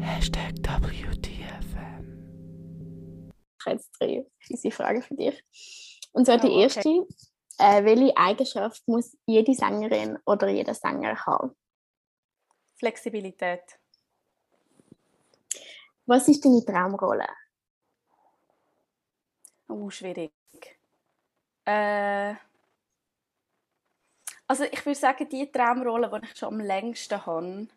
[0.00, 2.04] Hashtag WTFM.
[3.58, 5.42] Ich habe jetzt drei fiese Fragen für dich.
[6.12, 6.62] Und zwar die Oh, okay.
[6.62, 7.06] erste.
[7.58, 11.54] Äh, welche Eigenschaft muss jede Sängerin oder jeder Sänger haben?
[12.78, 13.62] Flexibilität.
[16.06, 17.28] Was ist deine Traumrolle?
[19.68, 20.32] Oh, schwierig.
[21.64, 22.34] Äh,
[24.50, 27.68] also ich würde sagen, die Traumrolle, die ich schon am längsten habe,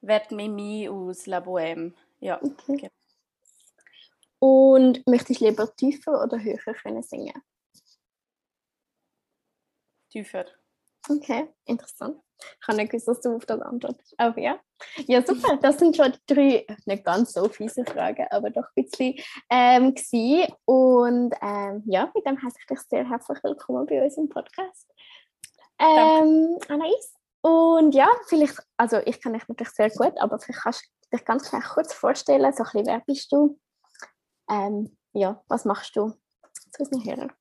[0.00, 1.92] wird Mimi aus La Bohème.
[2.20, 2.62] Ja, Okay.
[2.68, 2.90] Genau.
[4.38, 7.42] Und möchtest du lieber tiefer oder höher können singen?
[10.10, 10.46] tiefer.
[11.08, 12.18] Okay, interessant.
[12.38, 14.14] Ich habe nicht gewusst, dass du auf das antwortest.
[14.18, 14.58] Aber ja.
[15.06, 15.56] Ja, super.
[15.62, 19.14] Das sind schon die drei, nicht ganz so fiese Fragen, aber doch ein bisschen
[19.50, 20.52] ähm, gewesen.
[20.64, 24.86] Und ähm, ja, mit dem heiße ich dich sehr herzlich willkommen bei uns im Podcast.
[25.78, 27.14] Ähm, Anais.
[27.42, 31.24] Und ja, vielleicht, also ich kenne dich natürlich sehr gut, aber vielleicht kannst du dich
[31.24, 33.58] ganz gleich kurz vorstellen, so ein bisschen, wer bist du?
[34.50, 37.32] Ähm, ja, was machst du zu unseren Hörern?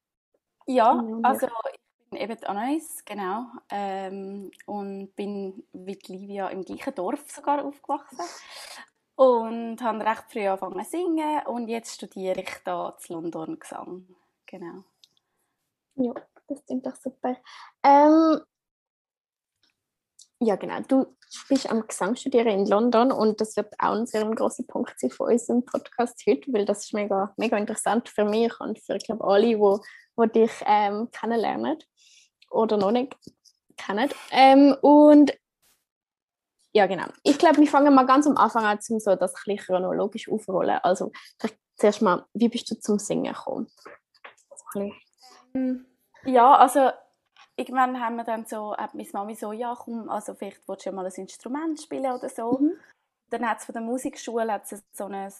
[0.68, 3.46] Ja, also ich bin eben Anais, genau.
[3.70, 8.26] Ähm, und bin die Livia im gleichen Dorf sogar aufgewachsen.
[9.16, 14.08] Und habe recht früh angefangen zu singen und jetzt studiere ich da zu London Gesang.
[14.46, 14.84] Genau.
[15.96, 16.14] Ja,
[16.48, 17.38] das klingt doch super.
[17.84, 18.42] Ähm,
[20.40, 20.80] ja, genau.
[20.82, 21.16] Du
[21.50, 25.10] bist am Gesang studieren in London und das wird auch ein sehr grosser Punkt sein
[25.10, 29.24] von unserem Podcast heute, weil das ist mega, mega interessant für mich und für glaube,
[29.24, 29.80] alle, wo,
[30.16, 31.78] wo dich ähm, kennenlernen
[32.52, 33.16] oder noch nicht
[33.78, 34.10] kennen.
[34.32, 35.34] Ähm, und
[36.74, 37.06] ja, genau.
[37.24, 40.30] Ich glaube, wir fangen mal ganz am Anfang an, um so das ein bisschen chronologisch
[40.30, 40.80] aufrollen.
[40.84, 43.68] Also vielleicht zuerst mal, wie bist du zum Singen gekommen?
[44.74, 45.86] Bisschen.
[46.26, 46.92] Ja, also
[47.56, 50.90] irgendwann haben wir dann so, hat meine Mami so, ja komm, also vielleicht willst du
[50.90, 52.54] ja mal ein Instrument spielen oder so.
[52.60, 52.74] Mhm.
[53.30, 55.32] Dann hat es von der Musikschule hat's so ein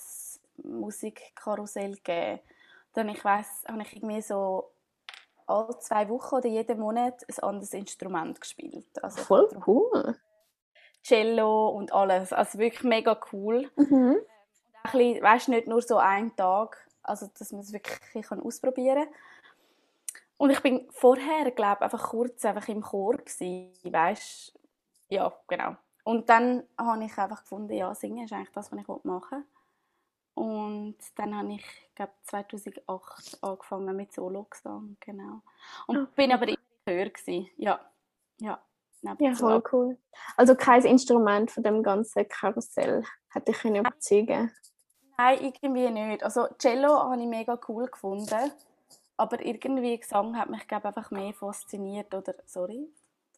[0.64, 2.40] Musikkarussell gegeben.
[2.94, 4.72] Dann, ich weiss, habe ich irgendwie so
[5.48, 9.04] alle zwei Wochen oder jeden Monat ein anderes Instrument gespielt.
[9.04, 10.18] Also Voll cool.
[11.04, 12.34] Cello und alles.
[12.34, 13.70] Also wirklich mega cool.
[13.76, 14.18] Mhm.
[14.84, 19.14] Ein bisschen, weißt, nicht nur so einen Tag, also dass man es wirklich ausprobieren kann.
[20.38, 24.60] Und ich bin vorher, glaube einfach kurz einfach im Chor gsi, weißt,
[25.10, 25.76] ja, genau.
[26.04, 29.46] Und dann habe ich einfach gefunden, ja, singen ist eigentlich das, was ich machen will.
[30.36, 31.66] Und dann habe ich,
[31.96, 35.42] glaube 2008 angefangen mit Solo-Gesang, genau.
[35.88, 37.80] Und Ah, bin aber immer im Chor gsi, ja,
[38.40, 38.62] ja.
[39.20, 39.98] Ja, voll cool.
[40.36, 44.52] Also kein Instrument von dem ganzen Karussell hätte ich überzeugen.
[45.18, 46.24] Nein, irgendwie nicht.
[46.24, 48.52] Also Cello habe ich mega cool gefunden,
[49.18, 52.88] aber irgendwie Gesang hat mich glaube einfach mehr fasziniert oder sorry,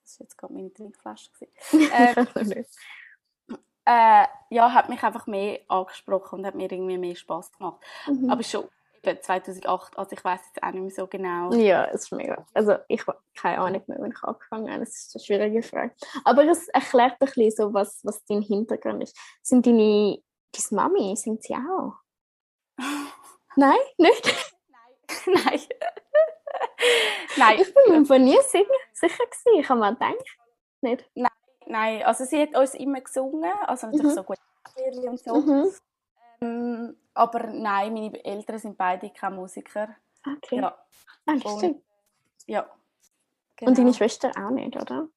[0.01, 1.29] das war jetzt gerade meine Trinkflasche.
[1.73, 2.65] Ähm,
[3.89, 7.79] äh, ja, hat mich einfach mehr angesprochen und hat mir irgendwie mehr Spaß gemacht.
[8.05, 8.29] Mhm.
[8.29, 8.67] Aber schon
[9.01, 11.53] eben 2008, also ich weiß jetzt auch nicht mehr so genau.
[11.53, 12.45] ja, es ist mega.
[12.53, 14.81] Also ich habe keine Ahnung mehr, wann ich angefangen habe.
[14.81, 15.93] Das ist eine schwierige Frage.
[16.25, 19.17] Aber es erklärt ein bisschen so, was, was dein Hintergrund ist.
[19.41, 20.21] Sind deine,
[20.51, 21.93] deine Mami, sind sie auch?
[23.55, 24.56] Nein, nicht?
[25.25, 25.61] Nein.
[27.37, 27.59] Nein.
[27.61, 29.59] Ich bin mir von nie sicher, sicher gewesen.
[29.59, 30.15] Ich habe mir gedacht,
[30.81, 31.09] nicht.
[31.65, 34.15] Nein, also sie hat uns immer gesungen, also natürlich Mhm.
[34.15, 34.37] so gut
[35.05, 35.35] und so.
[35.35, 35.71] Mhm.
[36.41, 39.89] Ähm, aber nein, meine Eltern sind beide keine Musiker.
[40.25, 40.57] Okay.
[40.57, 40.77] Ja,
[41.25, 41.81] Ah, Und-
[42.45, 42.61] ja.
[43.61, 43.91] Und deine Genau.
[43.93, 45.09] Schwester auch nicht, oder?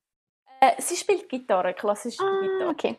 [0.60, 2.68] Äh, sie spielt Gitarre, klassische Ah, Gitarre.
[2.70, 2.98] okay.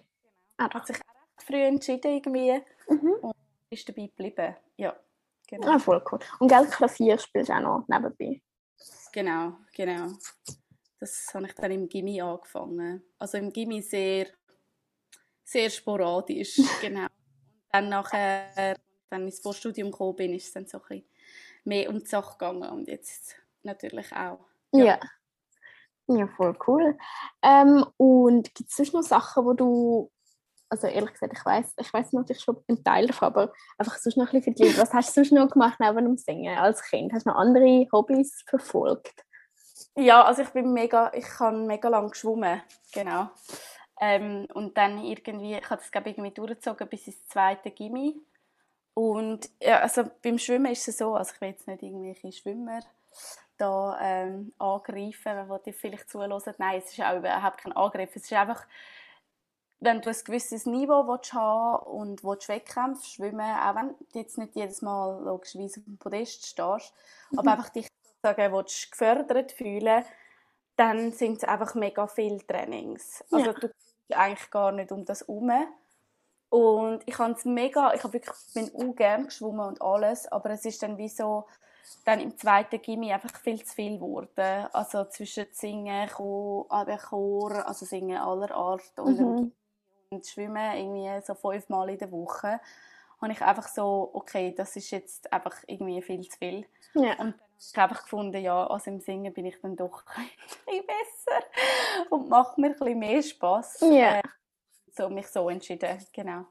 [0.57, 1.01] Ah, Hat sich auch
[1.37, 3.13] recht früh entschieden irgendwie Mhm.
[3.21, 3.35] und
[3.69, 4.55] ist dabei geblieben.
[4.77, 4.95] Ja,
[5.51, 5.73] genau.
[5.73, 6.19] Ah, voll cool.
[6.39, 8.41] Und gell, Klavier spielst du auch noch nebenbei.
[9.11, 10.13] Genau, genau.
[10.99, 13.03] Das habe ich dann im Gimmi angefangen.
[13.19, 14.27] Also im Gimmi sehr,
[15.43, 17.03] sehr sporadisch, genau.
[17.03, 17.09] Und
[17.71, 18.77] dann nachher,
[19.09, 21.05] dann ins Vorstudium gekommen bin, ist es dann so ein bisschen
[21.65, 24.39] mehr um die Sache gegangen und jetzt natürlich auch.
[24.71, 24.85] Ja.
[24.85, 24.99] Ja.
[26.07, 26.97] Ja, voll cool.
[27.41, 30.11] Ähm, und gibt es sonst noch Sachen, wo du,
[30.71, 34.15] also ehrlich gesagt, ich weiß, ich weiß natürlich schon einen Teil davon, aber einfach sonst
[34.15, 34.81] noch ein bisschen für die Leute.
[34.81, 37.11] Was hast du sonst noch gemacht neben dem Singen als Kind?
[37.11, 39.25] Hast du noch andere Hobbys verfolgt?
[39.95, 42.61] Ja, also ich bin mega, ich habe mega lang geschwommen,
[42.93, 43.29] genau.
[43.99, 48.15] Ähm, und dann irgendwie, ich habe das glaube ich irgendwie durchgezogen bis ins zweite Gimmi.
[48.93, 52.79] Und ja, also beim Schwimmen ist es so, also ich will jetzt nicht irgendwelche Schwimmer
[53.57, 56.41] da ähm, angreifen, wo die vielleicht zuhören.
[56.57, 58.15] Nein, es ist auch überhaupt kein Angriff.
[58.15, 58.65] Es ist einfach,
[59.81, 64.37] wenn du ein gewisses Niveau willst haben und willst Wettkämpfe schwimmen, auch wenn du jetzt
[64.37, 66.93] nicht jedes Mal logischerweise auf dem Podest stehst,
[67.35, 70.05] aber einfach dich sozusagen willst gefördert fühlen,
[70.75, 73.23] dann sind es einfach mega viele Trainings.
[73.31, 73.53] Also Ja.
[73.53, 75.51] du kommst eigentlich gar nicht um das herum.
[76.49, 80.51] Und ich habe es mega, ich habe wirklich, bin auch gern geschwommen und alles, aber
[80.51, 81.47] es ist dann wie so,
[82.05, 84.67] dann im zweiten Gimmi einfach viel zu viel geworden.
[84.73, 86.67] Also zwischen Singen, Chor,
[87.09, 89.51] Chor, also Singen aller Art und, Mhm.
[90.11, 92.59] Und Schwimmen irgendwie so fünfmal in der Woche,
[93.21, 96.65] habe ich einfach so, okay, das ist jetzt einfach irgendwie viel zu viel.
[96.95, 97.11] Ja.
[97.11, 100.29] Und dann habe ich einfach gefunden, ja, also im Singen bin ich dann doch ein
[100.65, 101.45] bisschen besser
[102.09, 103.79] und macht mir ein bisschen mehr Spass.
[103.79, 104.19] Ja.
[104.19, 104.21] Äh,
[104.91, 106.45] so mich so entschieden, genau.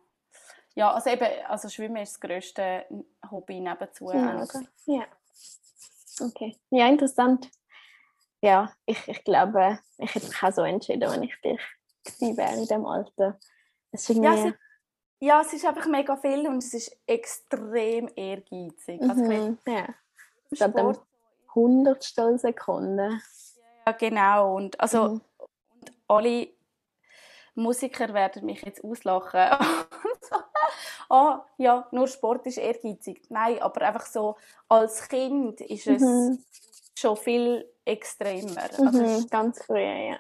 [0.75, 2.87] Ja, also eben, also Schwimmen ist das grösste
[3.31, 4.11] Hobby nebenzu.
[4.11, 4.63] Ja, oder?
[4.87, 5.05] ja.
[6.19, 6.57] Okay.
[6.71, 7.51] Ja, interessant.
[8.41, 11.61] Ja, ich, ich glaube, ich hätte mich auch so entschieden, wenn ich dich
[12.19, 13.39] gewesen wäre in diesem Alter.
[13.93, 14.55] Es ist Ja, es ist,
[15.21, 19.01] ja, es ist einfach mega viel und es ist extrem ehrgeizig.
[19.03, 19.87] Also ich Mhm, ja.
[20.53, 20.97] Statt dem
[21.55, 23.21] Hundertstel Sekunde.
[23.87, 24.57] ja, genau.
[24.57, 25.21] Und, also, Mhm.
[25.39, 26.49] und alle
[27.55, 29.41] Musiker werden mich jetzt auslachen.
[31.11, 33.23] ah, ja, nur Sport ist ehrgeizig.
[33.29, 34.37] Nein, aber einfach so,
[34.69, 36.45] als Kind ist es Mhm.
[36.97, 38.63] schon viel extremer.
[38.79, 40.19] Also Mhm, ist ganz früh, ja.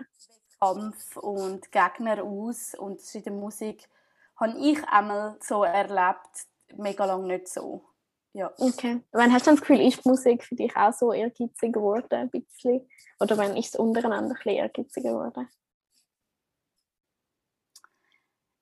[0.71, 3.89] Kampf und Gegner aus und das in der Musik
[4.37, 6.47] habe ich einmal so erlebt,
[6.77, 7.85] mega lange nicht so.
[8.33, 8.53] Ja.
[8.59, 9.03] Okay.
[9.12, 12.31] Wann hast du das Gefühl, ist die Musik für dich auch so ehrgeizig geworden, ein
[12.31, 12.89] bisschen?
[13.19, 15.49] Oder wann ist es untereinander ein bisschen ehrgeiziger geworden?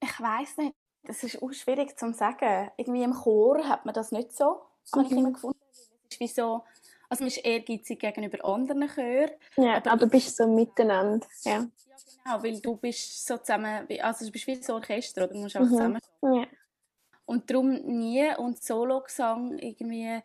[0.01, 2.71] Ich weiß nicht, das ist auch schwierig zu sagen.
[2.77, 4.63] Irgendwie im Chor hat man das nicht so,
[4.95, 5.19] habe ich Mhm.
[5.19, 5.59] immer gefunden.
[5.73, 6.65] Es ist wie so,
[7.09, 9.31] also man ist ehrgeizig gegenüber anderen Chören.
[9.57, 11.27] Ja, Aber aber, bist so miteinander.
[11.45, 11.53] Ja.
[11.53, 11.69] Ja,
[12.25, 15.33] genau, weil du bist so zusammen, also du bist wie so ein Orchester, oder?
[15.35, 15.77] du musst einfach Mhm.
[15.77, 16.47] zusammen ja.
[17.27, 20.21] Und darum nie und Solo-Gesang irgendwie,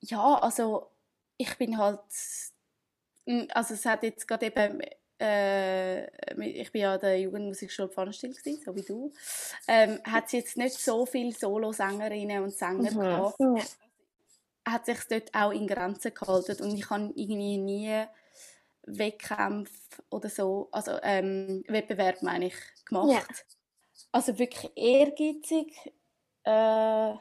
[0.00, 0.90] ja, also
[1.38, 2.00] ich bin halt,
[3.26, 4.80] mm, also es hat jetzt gerade eben,
[5.20, 6.04] äh,
[6.40, 9.12] ich bin ja an der Jugendmusikschule Pfannenstiel gewesen, so wie du,
[9.66, 13.56] ähm, hat es jetzt nicht so viele Solo-Sängerinnen und Sänger gehabt, Mhm.
[13.56, 13.64] ja.
[14.66, 18.04] Hat sich dort auch in Grenzen gehalten und ich habe irgendwie nie
[18.82, 19.72] Wettkämpfe
[20.10, 22.54] oder so, also ähm, Wettbewerb meine ich,
[22.84, 23.10] gemacht.
[23.10, 23.22] Ja.
[24.12, 25.92] Also wirklich ehrgeizig,
[26.44, 27.12] äh,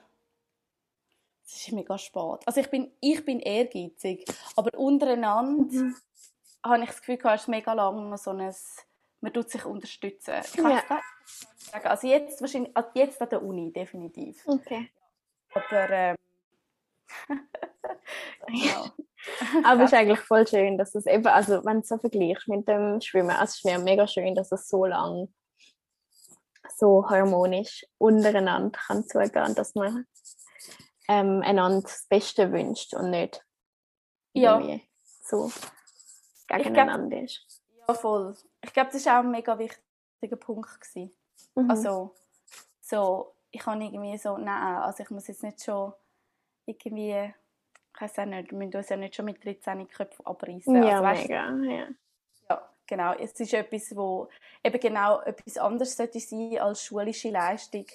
[1.48, 2.40] es ist mega spät.
[2.46, 4.26] Also ich bin, ich bin ehrgeizig,
[4.56, 5.96] aber untereinander Mhm.
[6.64, 8.54] habe ich das Gefühl, es ist mega lange noch so ein,
[9.22, 10.36] man tut sich unterstützen.
[10.44, 10.80] Ich kann Ja.
[10.80, 11.88] es gar nicht sagen.
[11.88, 14.44] Also jetzt wahrscheinlich, also jetzt an der Uni definitiv.
[14.48, 14.92] Okay.
[15.54, 16.16] Aber ähm,
[18.48, 18.86] genau.
[19.64, 22.48] Aber es ist eigentlich voll schön, dass es eben, also wenn du es so vergleichst
[22.48, 25.34] mit dem Schwimmen, also es ist mir mega schön, dass es so lang
[26.78, 30.06] so harmonisch untereinander kann zugehen, dass man
[31.08, 33.44] ähm, einander das Beste wünscht und nicht
[34.34, 34.60] Ja.
[34.60, 34.88] irgendwie
[35.24, 35.52] so
[36.48, 37.46] glaub- gegeneinander ist.
[37.88, 38.36] Ja, voll.
[38.64, 40.70] Ich glaube, das war auch ein mega wichtiger Punkt.
[40.82, 41.16] Gewesen.
[41.56, 41.70] Mhm.
[41.70, 42.16] Also,
[42.82, 45.94] so, ich kann irgendwie so, nein, also ich muss jetzt nicht schon
[46.66, 47.32] irgendwie,
[47.94, 50.76] ich weiß auch nicht, wir müssen uns ja nicht schon mit 13 Köpfen abreißen.
[50.84, 51.50] ja, also, weißt, mega.
[51.76, 51.88] Ja.
[52.50, 53.14] ja, genau.
[53.14, 54.30] Es ist etwas, wo
[54.64, 57.86] eben genau etwas anderes sollte sein als schulische Leistung.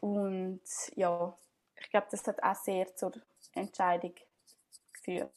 [0.00, 0.60] Und
[0.94, 1.34] ja,
[1.80, 3.12] ich glaube, das hat auch sehr zur
[3.54, 4.14] Entscheidung
[4.92, 5.32] geführt.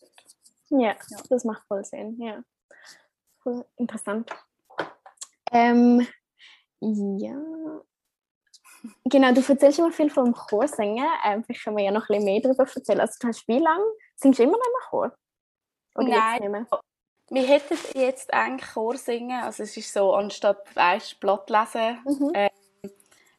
[0.69, 0.95] Ja, Ja.
[1.29, 2.21] das macht voll Sinn.
[2.21, 2.43] Ja.
[3.39, 4.29] Voll interessant.
[5.51, 6.07] Ähm,
[6.79, 7.35] ja.
[9.05, 11.07] Genau, du erzählst immer viel vom Chorsingen.
[11.25, 12.99] Ähm, vielleicht können wir ja noch ein bisschen mehr darüber erzählen.
[13.01, 13.83] Also, du hast wie lange?
[14.15, 15.13] Singst du immer noch im Chor?
[15.95, 16.67] Oder Nein.
[17.29, 22.49] Wir hätten jetzt eigentlich Chor singen, also es ist so, anstatt weißt, Blatt lesen, Mhm.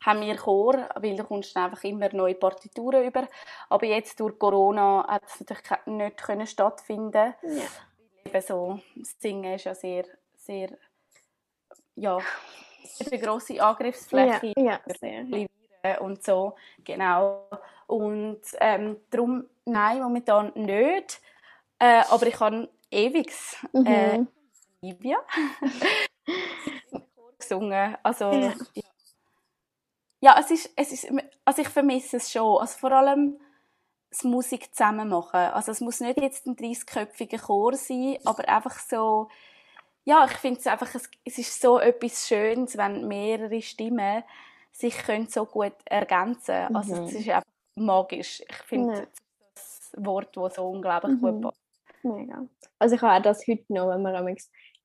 [0.03, 3.29] haben wir Chor, weil du kommst einfach immer neue Partituren über.
[3.69, 7.35] Aber jetzt durch Corona hat es natürlich nicht können stattfinden.
[7.43, 7.65] Ja.
[8.25, 10.05] Eben so, das Singen ist ja sehr,
[10.37, 10.71] sehr,
[11.95, 12.19] ja,
[13.11, 15.49] eine grosse Angriffsfläche Ja, ja, sehr.
[15.83, 17.49] äh, und so, genau.
[17.87, 21.21] Und ähm, darum, nein, momentan nicht.
[21.79, 23.33] Äh, aber ich habe ewig
[23.73, 23.87] Mhm.
[23.87, 24.25] äh,
[24.81, 25.19] Livia
[26.91, 27.97] im Chor gesungen.
[28.03, 28.55] Also, Ja.
[28.75, 28.83] ja.
[30.21, 31.09] ja, es ist, es ist,
[31.45, 32.61] also ich vermisse es schon.
[32.61, 33.39] Also vor allem
[34.11, 35.41] das Musik zusammen machen.
[35.41, 39.29] Also es muss nicht jetzt ein 30-köpfiger Chor sein, aber einfach so,
[40.05, 44.23] ja, ich finde es einfach, es, es ist so etwas Schönes, wenn mehrere Stimmen
[44.73, 47.05] sich können so gut ergänzen Also Mhm.
[47.05, 47.43] es ist einfach
[47.77, 48.43] magisch.
[48.49, 49.07] Ich finde Ja.
[49.55, 51.41] das Wort, das so unglaublich gut Mhm.
[51.43, 51.61] passt.
[52.03, 52.47] Mega.
[52.79, 54.37] Also ich habe auch das heute noch, wenn wir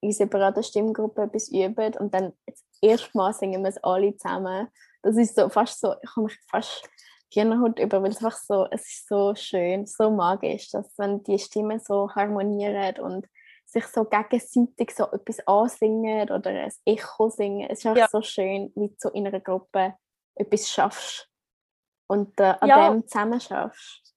[0.01, 4.67] in separater Stimmgruppe etwas üben und dann das erste Mal singen wir es alle zusammen.
[5.01, 6.87] Das ist so fast so, ich komme mich fast
[7.31, 11.39] Gänsehaut über, weil es einfach so, es ist so schön, so magisch, dass wenn die
[11.39, 13.27] Stimmen so harmonieren und
[13.67, 17.69] sich so gegenseitig so etwas ansingen oder ein Echo singen.
[17.69, 18.07] Es ist einfach Ja.
[18.07, 19.95] so schön, wie du so in einer Gruppe
[20.35, 21.29] etwas schaffst
[22.07, 22.89] und äh, an Ja.
[22.89, 24.15] dem zusammen schaffst.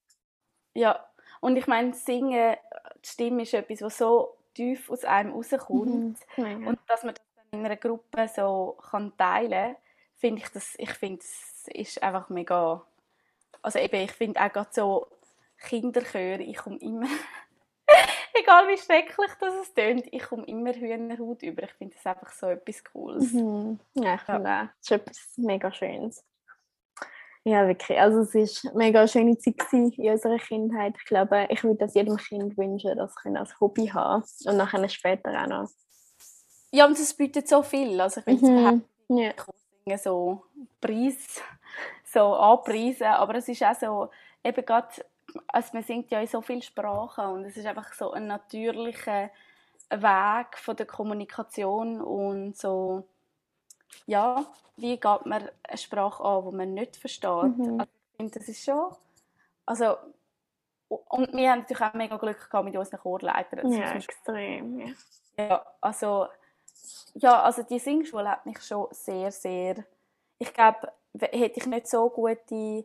[0.75, 1.05] Ja,
[1.41, 2.57] und ich meine, Singen,
[3.05, 6.19] die Stimme ist etwas, was so tief aus einem rauskommt.
[6.37, 6.67] Mhm.
[6.67, 9.77] Und dass man das in einer Gruppe so kann teilen kann,
[10.15, 12.87] finde ich, das, ich finde, es ist einfach mega...
[13.63, 15.09] Also eben, ich finde auch gerade so
[15.59, 17.09] Kinderchöre, ich komme immer...
[18.35, 21.65] Egal wie schrecklich das es tönt, ich komme immer Hühnerhaut über.
[21.65, 23.33] Ich finde das einfach so etwas Cooles.
[23.33, 23.81] Mhm.
[23.95, 24.67] Ja, ich finde auch.
[24.79, 26.25] Das ist etwas mega Schönes.
[27.45, 27.99] Ja, wirklich.
[27.99, 30.95] Also es war eine mega schöne Zeit in unserer Kindheit.
[30.99, 34.87] Ich glaube, ich würde das jedem Kind wünschen, das können als Hobby haben und nachher
[34.89, 35.71] später auch noch.
[36.71, 38.01] Ja, und es bietet so viel.
[38.01, 39.35] Also ich will es überhaupt Mhm.
[39.87, 39.99] Ja.
[39.99, 40.45] So
[40.81, 41.43] Preis
[42.05, 44.11] so anpreisen, aber es ist auch so,
[44.45, 44.89] eben gerade,
[45.47, 49.31] also man singt ja in so vielen Sprachen und es ist einfach so ein natürlicher
[49.91, 53.05] Weg von der Kommunikation und so,
[54.07, 54.45] ja,
[54.77, 57.57] wie geht man eine Sprache an, die man nicht versteht.
[57.57, 57.81] Mhm.
[57.81, 58.95] Also ich finde, das ist schon,
[59.67, 59.97] also,
[60.89, 63.61] und wir haben natürlich auch mega Glück gehabt mit unseren Chorleitern.
[63.63, 64.81] Das Ja, extrem.
[64.81, 64.87] Ja.
[65.37, 66.27] ja, also,
[67.15, 69.85] ja, also die Singschule hat mich schon sehr, sehr.
[70.39, 72.85] Ich glaube, hätte ich nicht so gute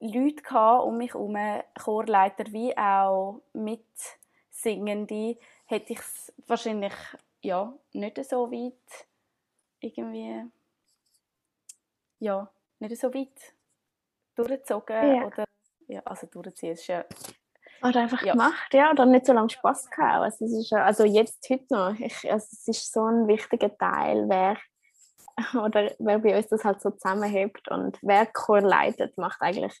[0.00, 1.36] Leute gehabt um mich herum,
[1.78, 6.94] Chorleiter wie auch Mitsingende, hätte ich es wahrscheinlich
[7.42, 9.06] ja, nicht so weit
[9.80, 10.44] irgendwie.
[12.18, 13.54] Ja, nicht so weit
[14.34, 15.16] durchgezogen.
[15.16, 15.24] Ja.
[15.24, 15.44] Oder,
[15.88, 17.04] ja, also durchziehen ist ja.
[17.82, 18.32] Oder einfach Ja.
[18.32, 20.22] gemacht, ja, oder nicht so lange Spaß gehabt.
[20.22, 24.28] Also, es ist, also jetzt, heute noch, ich, also es ist so ein wichtiger Teil,
[24.28, 24.58] wer,
[25.64, 29.80] oder wer bei uns das halt so zusammenhebt und wer Chor leitet, macht eigentlich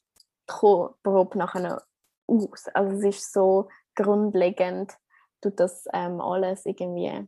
[0.50, 1.82] die Chorprobe nachher
[2.26, 2.66] aus.
[2.68, 4.96] Also es ist so grundlegend,
[5.40, 7.26] tut das ähm, alles irgendwie,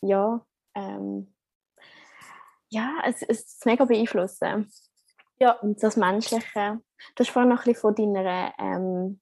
[0.00, 0.44] ja,
[0.74, 1.34] ähm,
[2.68, 4.70] ja, es, es ist mega beeinflussen.
[5.38, 5.52] Ja.
[5.52, 6.80] Und das Menschliche.
[7.14, 9.20] Du hast vorhin noch ein bisschen von deiner ähm,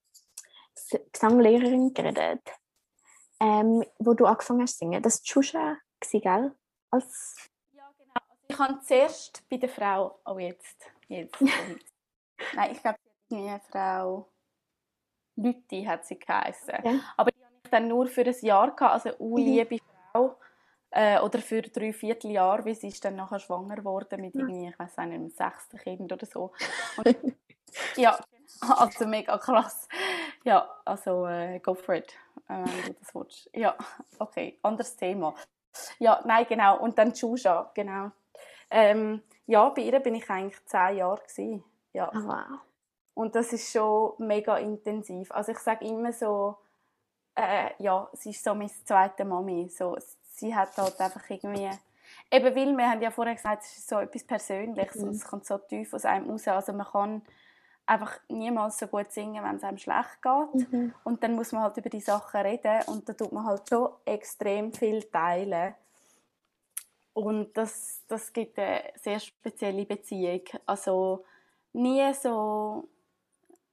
[1.12, 2.43] Gesanglehrerin geredet,
[3.41, 5.03] ähm, wo du angefangen hast zu singen.
[5.03, 6.55] Das war gewesen, gell?
[6.91, 8.12] Als, Ja, genau.
[8.14, 11.93] Also ich habe zuerst bei der Frau, oh jetzt, jetzt, jetzt.
[12.55, 12.99] Nein, ich glaube,
[13.29, 14.29] irgendwie Frau
[15.37, 16.75] Lütti hat sie geheißen.
[16.85, 17.00] Ja.
[17.17, 19.37] Aber die habe ich dann nur für ein Jahr gehabt, also eine Mhm.
[19.37, 19.79] liebe
[20.12, 20.37] Frau.
[20.91, 24.79] Äh, oder für drei Vierteljahr, weil sie ist dann nachher schwanger geworden mit irgendwie, ich
[24.79, 26.53] weiß nicht, einem sechsten Kind oder so.
[26.97, 27.17] Und,
[27.97, 28.17] ja,
[28.61, 29.88] also mega krass.
[30.45, 32.12] Ja, also äh, go for it,
[32.49, 33.50] äh, wenn du das willst.
[33.55, 33.76] Ja,
[34.21, 35.35] okay, anderes Thema.
[35.99, 36.79] Ja, nein, genau.
[36.79, 38.12] Und dann Chusha, genau.
[38.71, 41.64] Ähm, ja, bei ihr bin ich eigentlich zehn Jahre gewesen.
[41.94, 42.10] Ja.
[42.14, 42.60] oh, wow.
[43.14, 45.30] Und das ist schon mega intensiv.
[45.32, 46.56] Also ich sage immer so,
[47.36, 49.68] äh, ja, sie ist so meine zweite Mami.
[49.68, 49.96] So,
[50.32, 51.70] sie hat halt einfach irgendwie,
[52.30, 55.08] eben weil wir haben ja vorher gesagt, es ist so etwas Persönliches Mhm.
[55.08, 56.48] und es kommt so tief aus einem raus.
[56.48, 57.22] Also man kann
[57.86, 60.72] einfach niemals so gut singen, wenn es einem schlecht geht.
[60.72, 60.94] Mhm.
[61.04, 63.90] Und dann muss man halt über die Sachen reden und da tut man halt schon
[64.04, 65.74] extrem viel teilen.
[67.12, 70.42] Und das, das gibt eine sehr spezielle Beziehung.
[70.66, 71.24] Also
[71.75, 72.88] nie so,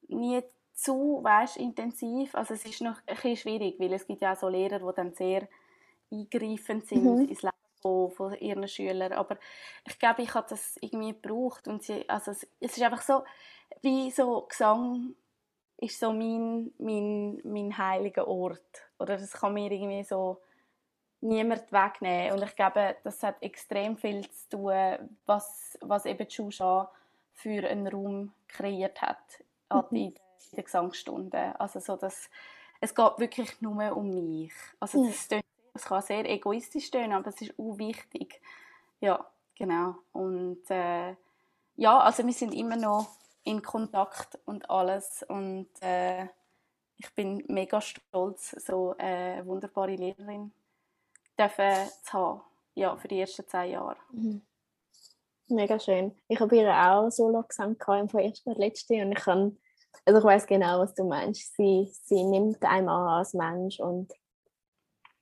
[0.08, 0.44] nie
[0.74, 2.36] zu weißt, intensiv.
[2.36, 4.96] Also es ist noch ein bisschen schwierig, weil es gibt ja auch so Lehrer, die
[4.96, 5.48] dann sehr
[6.12, 7.30] eingreifend sind Mhm.
[7.30, 9.14] ins Leben von, von ihren Schülern.
[9.14, 9.38] Aber
[9.88, 11.68] ich glaube, ich habe das irgendwie gebraucht.
[11.68, 13.24] Und sie, also es, es ist einfach so,
[13.82, 15.16] wie so Gesang
[15.78, 18.90] ist so mein, mein, mein heiliger Ort.
[19.00, 20.42] Oder das kann mir irgendwie so
[21.22, 22.34] niemand wegnehmen.
[22.34, 26.92] Und ich glaube, das hat extrem viel zu tun, was, was eben die Shusha
[27.34, 29.84] für einen Raum kreiert hat Mhm.
[29.92, 30.16] in
[30.52, 31.60] in der Gesangsstunde.
[31.60, 32.30] Also so, dass
[32.82, 34.54] es geht wirklich nur um mich.
[34.80, 35.10] Also Ja.
[35.10, 38.42] das, tönt- es kann sehr egoistisch tönen, aber es ist auch wichtig.
[39.00, 39.96] Ja, genau.
[40.12, 41.16] Und äh,
[41.78, 43.08] ja, also wir sind immer noch
[43.44, 46.24] in Kontakt und alles und äh,
[46.98, 50.52] ich bin mega stolz, so eine wunderbare Lehrerin
[51.40, 52.42] dürfen zu haben.
[52.76, 53.98] Ja, für die ersten zehn Jahre.
[54.12, 54.42] Mhm.
[55.52, 56.16] Mega schön.
[56.28, 59.58] Ich habe ihr auch Solo-Gesang gehabt, im ersten und letzten und ich kann,
[60.06, 61.56] also ich weiß genau, was du meinst.
[61.56, 64.12] Sie, sie nimmt einem an als Mensch und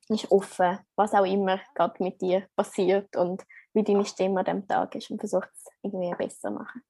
[0.09, 3.43] ist offen, was auch immer gerade mit dir passiert und
[3.73, 6.81] wie deine Stimme an dem Tag ist und versucht es irgendwie besser zu machen.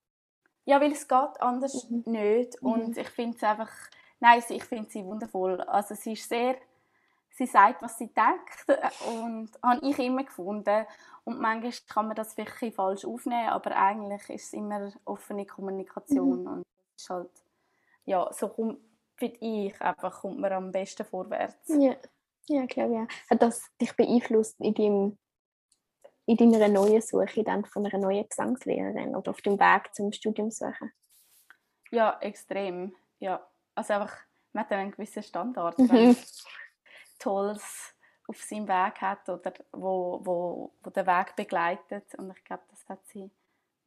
[0.66, 2.04] Ja, weil es geht anders Mhm.
[2.06, 2.62] nicht.
[2.62, 2.72] Mhm.
[2.72, 3.72] Und ich finde es einfach,
[4.20, 5.60] nein, ich finde sie wundervoll.
[5.62, 6.56] Also sie ist sehr,
[7.40, 8.66] sie sagt, was sie denkt
[9.08, 10.86] und habe ich immer gefunden.
[11.24, 16.48] Und manchmal kann man das bisschen falsch aufnehmen, aber eigentlich ist es immer offene Kommunikation
[16.48, 16.64] und
[16.96, 17.32] es ist halt,
[18.06, 18.78] ja, so komm,
[19.16, 21.70] finde ich, einfach kommt man am besten vorwärts.
[21.70, 21.96] Ja,
[22.48, 23.30] ja glaube auch.
[23.30, 25.18] Hat das dich beeinflusst in, deinem,
[26.26, 30.52] in deiner neuen Suche dann von einer neuen Gesangslehrerin oder auf dem Weg zum Studium
[30.52, 30.92] suchen?
[31.92, 32.96] Ja, extrem.
[33.20, 34.18] Ja, also einfach,
[34.52, 36.18] man hat einen gewissen Standard, Mhm.
[37.20, 37.94] Tolles
[38.28, 42.88] auf seinem Weg hat oder wo, wo, wo den Weg begleitet und ich glaube, das
[42.88, 43.32] hat sie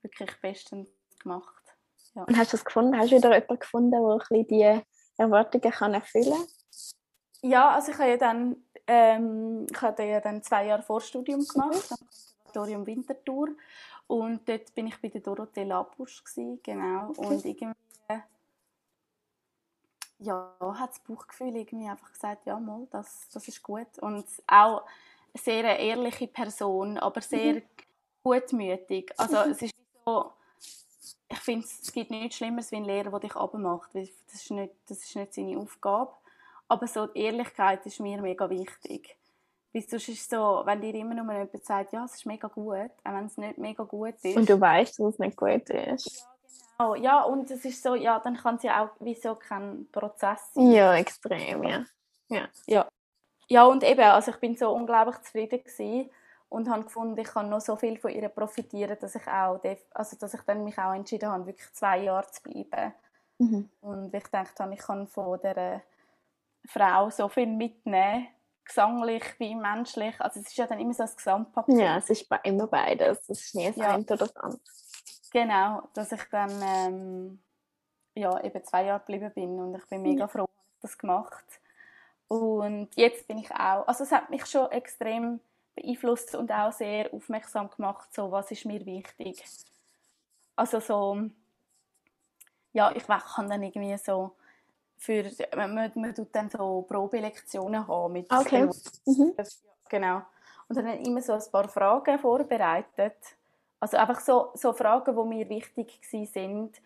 [0.03, 0.89] wirklich bestens
[1.21, 1.63] gemacht.
[2.15, 2.25] Ja.
[2.25, 2.97] Und hast du das gefunden?
[2.97, 4.83] Hast du wieder jemanden gefunden, der ein bisschen die
[5.17, 7.51] Erwartungen kann erfüllen kann?
[7.51, 11.91] Ja, also ich habe ja dann, ähm, ich habe ja dann zwei Jahre Vorstudium gemacht
[11.91, 11.99] am
[12.53, 13.49] Konservatorium Winterthur
[14.07, 17.73] und dort bin ich bei der Dorothee Labusch gsi, genau und irgendwie
[20.23, 24.83] ja hat das Bauchgefühl irgendwie einfach gesagt, ja mal, das, das ist gut und auch
[25.35, 27.63] eine sehr eine ehrliche Person, aber sehr
[28.23, 29.13] gutmütig.
[29.17, 29.75] Also es ist
[30.05, 30.33] so,
[31.29, 34.75] ich finde, es gibt nichts Schlimmeres wie ein Lehrer, der dich abmacht, das ist nicht,
[34.89, 36.13] das ist nicht seine Aufgabe.
[36.69, 39.17] Aber so die Ehrlichkeit ist mir mega wichtig.
[39.73, 42.91] Weil sonst ist so, wenn dir immer nur jemand sagt, ja, es ist mega gut,
[43.05, 44.37] auch wenn es nicht mega gut ist.
[44.37, 46.27] Und du weißt, dass es nicht gut ist.
[46.83, 50.53] Oh, ja, und es ist so, ja, dann kann es ja auch wieso kein Prozess
[50.55, 50.73] sein.
[50.73, 51.85] Ja, extrem, ja.
[53.49, 56.11] Ja, und eben, also ich bin so unglaublich zufrieden gewesen
[56.49, 59.61] und habe gefunden, ich kann noch so viel von ihr profitieren, dass ich auch,
[59.93, 62.95] also dass ich dann mich auch entschieden habe, wirklich zwei Jahre zu bleiben.
[63.39, 63.69] Mhm.
[63.81, 65.83] Und ich gedacht habe, ich kann von dieser
[66.67, 68.29] Frau so viel mitnehmen,
[68.65, 70.19] gesanglich wie menschlich.
[70.21, 71.79] Also es ist ja dann immer so ein Gesamtpaket.
[71.79, 73.29] Ja, es ist immer beides.
[73.29, 73.91] Es ist nie das Ja.
[73.91, 74.61] eine oder das andere.
[75.33, 77.43] Genau, dass ich dann ähm,
[78.15, 81.61] ja, eben zwei Jahre geblieben bin und ich bin mega froh, dass ich das gemacht
[82.29, 85.41] Und jetzt bin ich auch, also es hat mich schon extrem
[85.75, 89.43] beeinflusst und auch sehr aufmerksam gemacht, so was ist mir wichtig.
[90.57, 91.31] Also so,
[92.73, 94.37] ja, ich kann dann irgendwie so
[94.97, 95.25] für,
[95.57, 98.69] man, man, man tut dann so Probelektionen haben mit Okay.
[99.07, 99.35] Mhm.
[99.89, 100.23] Genau.
[100.69, 103.17] Und dann immer so ein paar Fragen vorbereitet.
[103.83, 106.81] Also einfach so, so Fragen, die mir wichtig sind.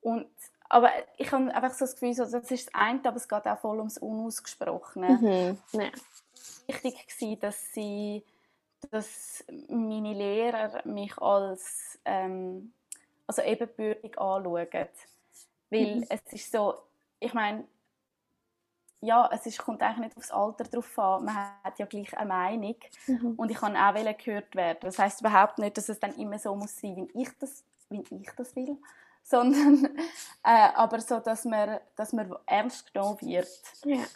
[0.00, 0.26] Und,
[0.68, 3.46] aber ich habe einfach so das Gefühl, so, das ist das eine, aber es geht
[3.46, 5.20] auch voll ums Unausgesprochene.
[5.20, 5.58] Mhm.
[5.70, 5.92] Ja.
[6.66, 8.24] Wichtig gewesen, dass sie,
[8.90, 12.72] dass meine Lehrer mich als ähm,
[13.28, 14.66] also ebenbürtig anschauen.
[15.70, 16.06] Weil Mhm.
[16.08, 16.74] es ist so,
[17.20, 17.68] ich meine,
[19.00, 21.24] ja, es ist, kommt eigentlich nicht aufs Alter drauf an.
[21.24, 22.76] Man hat ja gleich eine Meinung.
[23.06, 23.34] Mhm.
[23.36, 24.78] Und ich kann auch gehört werden.
[24.82, 28.02] Das heißt überhaupt nicht, dass es dann immer so muss sein, wie ich das, wie
[28.10, 28.76] ich das will,
[29.22, 29.84] sondern
[30.44, 33.48] äh, aber so, dass man, dass man ernst genommen wird.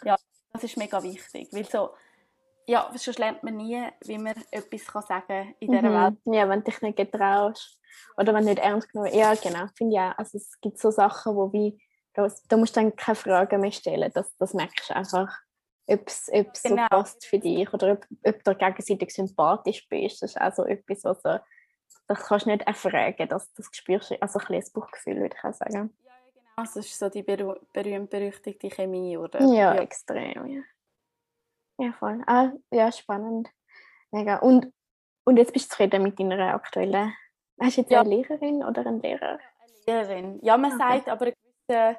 [0.03, 0.17] Ja.
[0.53, 1.91] Das ist mega wichtig, weil so,
[2.65, 6.25] ja, sonst lernt man nie, wie man etwas kann sagen in dieser Welt.
[6.25, 6.33] Mhm.
[6.33, 7.77] Ja, wenn du dich nicht getraust.
[8.17, 9.65] Oder wenn du nicht ernst genommen Ja, genau.
[9.75, 10.17] Finde ich auch.
[10.17, 11.77] Also es gibt so Sachen, wo wie,
[12.13, 14.11] da, musst du dann keine Fragen mehr stellen.
[14.13, 15.39] Das, das merkst du einfach,
[15.87, 16.29] ob es
[16.63, 16.83] Genau.
[16.83, 20.21] so passt für dich oder ob, ob du gegenseitig sympathisch bist.
[20.21, 21.37] Das ist auch so etwas, was so,
[22.07, 23.27] das kannst du nicht erfragen.
[23.29, 25.73] Das, das spürst du, also ein bisschen das Bauchgefühl, würde ich auch sagen.
[25.73, 26.45] Ja, ja, genau.
[26.57, 29.41] Das ist so die berüh- berühmt-berüchtigte Chemie, oder?
[29.45, 30.61] Ja, extrem, ja.
[31.79, 32.21] Ja, voll.
[32.27, 33.49] Ah, ja, spannend.
[34.11, 34.37] Mega.
[34.37, 34.71] Und,
[35.23, 37.13] und jetzt bist du zufrieden mit deiner aktuellen...
[37.59, 38.01] Hast du jetzt Ja.
[38.01, 39.39] eine Lehrerin oder einen Lehrer?
[39.87, 40.39] Lehrerin.
[40.43, 40.79] Ja, man Okay.
[40.79, 41.31] sagt aber
[41.71, 41.97] gewisse,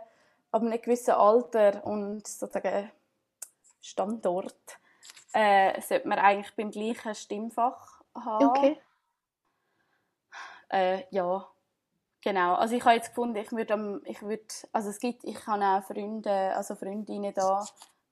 [0.51, 2.91] ab einem gewissen Alter und sozusagen
[3.81, 4.79] Standort
[5.33, 8.47] äh, sollte man eigentlich beim gleichen Stimmfach haben.
[8.47, 8.77] Okay.
[10.69, 11.47] Äh, ja,
[12.21, 12.55] genau.
[12.55, 15.83] Also ich habe jetzt gefunden, ich würde, ich würde, also es gibt, ich habe auch
[15.83, 17.65] Freunde, also Freundinnen da,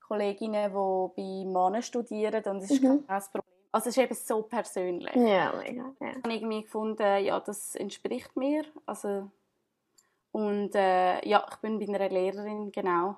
[0.07, 3.07] Kolleginnen, die bei Männern studieren und es ist Mhm.
[3.07, 3.45] kein Problem.
[3.73, 5.15] Also es ist eben so persönlich.
[5.15, 5.95] Ja, mega.
[6.01, 6.09] Ja.
[6.11, 8.65] Ich habe irgendwie gefunden, ja, das entspricht mir.
[8.85, 9.31] Also,
[10.33, 13.17] und äh, ja, ich bin bei einer Lehrerin, genau.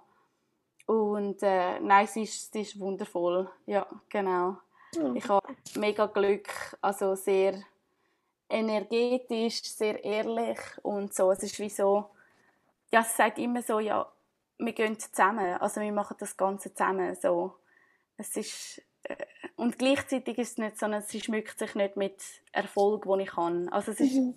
[0.86, 3.50] Und äh, nein, sie ist, sie ist wundervoll.
[3.66, 4.56] Ja, genau.
[4.96, 5.16] Mhm.
[5.16, 6.48] Ich habe mega Glück,
[6.80, 7.62] also sehr
[8.48, 11.30] energetisch, sehr ehrlich und so.
[11.30, 12.10] Es ist wie so,
[12.90, 14.10] ja, sie sagt immer so, ja,
[14.58, 17.54] wir gehen zusammen, also wir machen das Ganze zusammen, so.
[18.16, 19.16] Es ist, äh,
[19.56, 22.22] und gleichzeitig ist es nicht so, sie schmückt sich nicht mit
[22.52, 23.68] Erfolg, den ich habe.
[23.70, 24.34] Also es ist Mhm.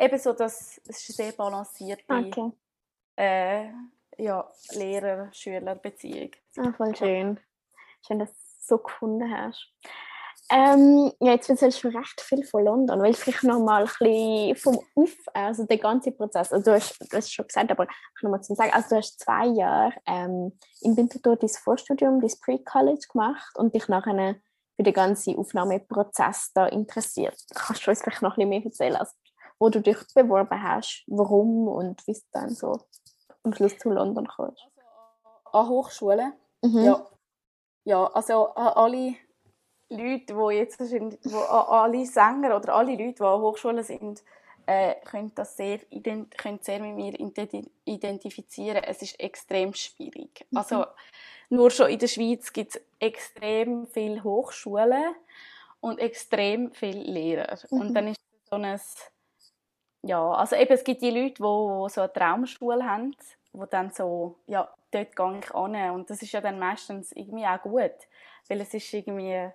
[0.00, 2.52] Eben so, dass es ist eine sehr balancierte Okay.
[3.16, 3.70] äh,
[4.18, 6.30] ja, Lehrer-Schüler-Beziehung.
[6.58, 7.40] Ah, voll schön.
[8.06, 9.72] Schön, dass du es so gefunden hast.
[10.52, 13.00] Ähm, ja, jetzt erzählst du recht viel von London.
[13.02, 16.74] Willst du vielleicht noch mal ein bisschen vom Auf, also den ganzen Prozess, also du
[16.74, 19.94] hast, es schon gesagt, aber ich noch mal zum Sagen, also du hast zwei Jahre
[20.06, 24.36] ähm, in Winterthur dein Vorstudium, dein Pre-College gemacht und dich nachher
[24.74, 27.36] für den ganzen Aufnahmeprozess da interessiert.
[27.54, 29.12] Kannst du uns vielleicht noch ein bisschen mehr erzählen, also,
[29.60, 32.80] wo du dich beworben hast, warum und wie es dann so
[33.44, 34.66] am Schluss zu London kommst?
[35.44, 36.32] Also an Hochschulen.
[36.62, 36.84] Mhm.
[36.84, 37.06] Ja.
[37.84, 39.14] Ja, also an alle
[39.88, 44.22] Leute, die jetzt wo, an alle Sänger oder alle Leute, die an Hochschulen sind,
[44.66, 48.82] äh, können das sehr, können sehr mit mir identi- identifizieren.
[48.84, 50.46] Es ist extrem schwierig.
[50.50, 50.58] Mhm.
[50.58, 50.86] Also
[51.48, 55.14] nur schon in der Schweiz gibt es extrem viele Hochschulen
[55.80, 57.58] und extrem viele Lehrer.
[57.70, 57.80] Mhm.
[57.80, 58.80] Und dann ist so ein
[60.02, 63.14] ja, also eben, es gibt die Leute, die, die so eine Traumschule haben,
[63.52, 67.46] wo dann so, ja, dort gehe ich an und das ist ja dann meistens irgendwie
[67.46, 67.92] auch gut,
[68.48, 69.50] weil es ist irgendwie,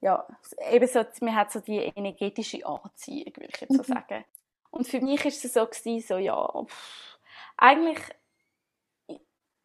[0.00, 0.26] ja,
[0.70, 3.86] eben so, man hat so die energetische Anziehung, würde ich jetzt so Mhm.
[3.86, 4.24] sagen.
[4.70, 7.18] Und für mich ist es so gewesen, so, ja, pff,
[7.56, 7.98] eigentlich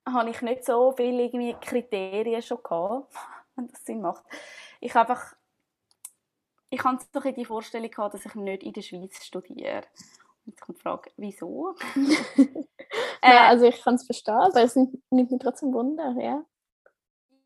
[0.08, 3.14] habe ich nicht so viele irgendwie Kriterien schon gehabt,
[3.56, 4.24] wenn das Sinn macht.
[4.80, 5.36] Ich habe einfach
[6.72, 9.84] ich hatte so die Vorstellung, gehabt, dass ich nicht in der Schweiz studiere.
[10.46, 11.76] Und jetzt kommt die Frage, wieso?
[11.96, 12.66] Nein,
[13.22, 16.44] Äh, also ich kann es verstehen, aber es nimmt mich trotzdem Wunder, ja.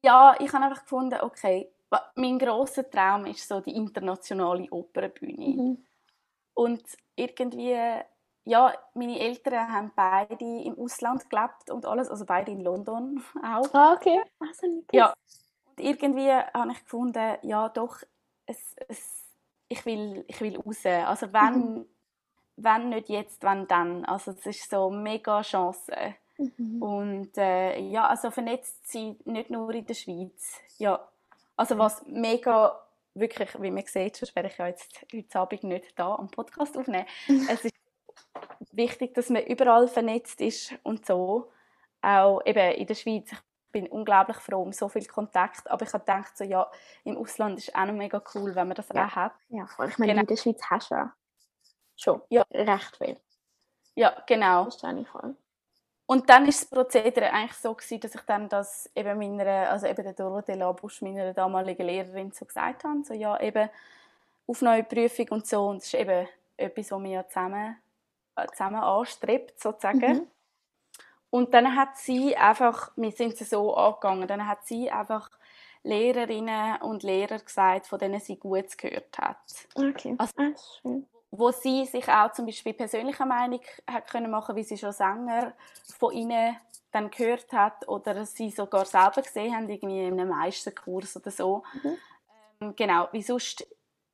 [0.04, 1.70] ja, ich habe einfach gefunden, okay,
[2.16, 5.48] mein grosser Traum ist so die internationale Opernbühne.
[5.48, 5.86] Mhm.
[6.54, 6.84] Und
[7.16, 7.78] irgendwie,
[8.46, 13.74] ja, meine Eltern haben beide im Ausland gelebt und alles, also beide in London auch.
[13.74, 14.22] Ah, okay.
[14.40, 15.14] Also Ja.
[15.66, 17.98] Und irgendwie habe ich gefunden, ja doch,
[18.45, 19.23] es, es,
[19.67, 20.86] ich, will, ich will raus.
[20.86, 21.86] Also wenn,
[22.58, 24.05] wenn nicht jetzt, wenn dann.
[24.05, 26.15] Also es ist so eine mega Chance.
[26.38, 26.81] Mhm.
[26.81, 30.60] Und äh, ja, also vernetzt sein, nicht nur in der Schweiz.
[30.77, 31.08] Ja,
[31.55, 32.77] also was mega,
[33.13, 36.77] wirklich, wie man sieht, sonst wäre ich ja jetzt heute Abend nicht da am Podcast
[36.77, 37.05] aufnehmen.
[37.49, 37.75] es ist
[38.71, 41.51] wichtig, dass man überall vernetzt ist und so.
[42.01, 43.31] Auch eben in der Schweiz.
[43.31, 43.39] Ich
[43.76, 46.72] bin unglaublich froh um so viel Kontakt, aber ich habe gedacht, so, ja,
[47.04, 49.06] im Ausland ist auch noch mega cool, wenn man das Ja.
[49.06, 49.34] auch hat.
[49.50, 49.90] Ja, voll.
[49.90, 50.22] Ich meine, Genau.
[50.22, 51.14] in der Schweiz hast du ja
[51.98, 52.46] schon Ja.
[52.54, 53.20] recht viel.
[53.96, 54.64] Ja, genau.
[54.64, 55.36] Verstehe ich voll.
[56.06, 59.88] Und dann ist das Prozedere eigentlich so gewesen, dass ich dann das eben meiner, also
[59.88, 63.70] eben der Dorothee Labusch, meiner damaligen Lehrerin, so gesagt habe, so ja eben
[64.48, 67.76] Aufnahmeprüfung und so und das ist eben etwas, was wir ja zusammen,
[68.38, 70.00] äh, zusammen anstrebt, sozusagen.
[70.14, 70.28] Mhm.
[71.36, 75.30] Und dann hat sie einfach, wir sind sie so angegangen, dann hat sie einfach
[75.84, 79.38] Lehrerinnen und Lehrer gesagt, von denen sie Gutes gehört hat.
[79.76, 80.15] Okay.
[80.17, 81.06] Also- ah, schön.
[81.32, 85.52] wo sie sich auch zum Beispiel persönliche Meinung hat können machen, wie sie schon Sänger
[86.00, 86.56] von ihnen
[86.93, 91.63] dann gehört hat oder sie sogar selber gesehen haben, irgendwie in einem Meisterkurs oder so.
[91.84, 91.98] Mhm.
[92.62, 93.67] Ähm, genau, wie sonst,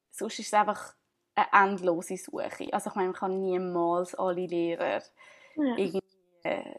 [0.09, 0.95] sonst ist es einfach
[1.35, 2.73] eine endlose Suche.
[2.73, 5.03] Also ich meine, man kann niemals alle Lehrer
[5.55, 5.75] Ja.
[5.77, 6.01] irgendwie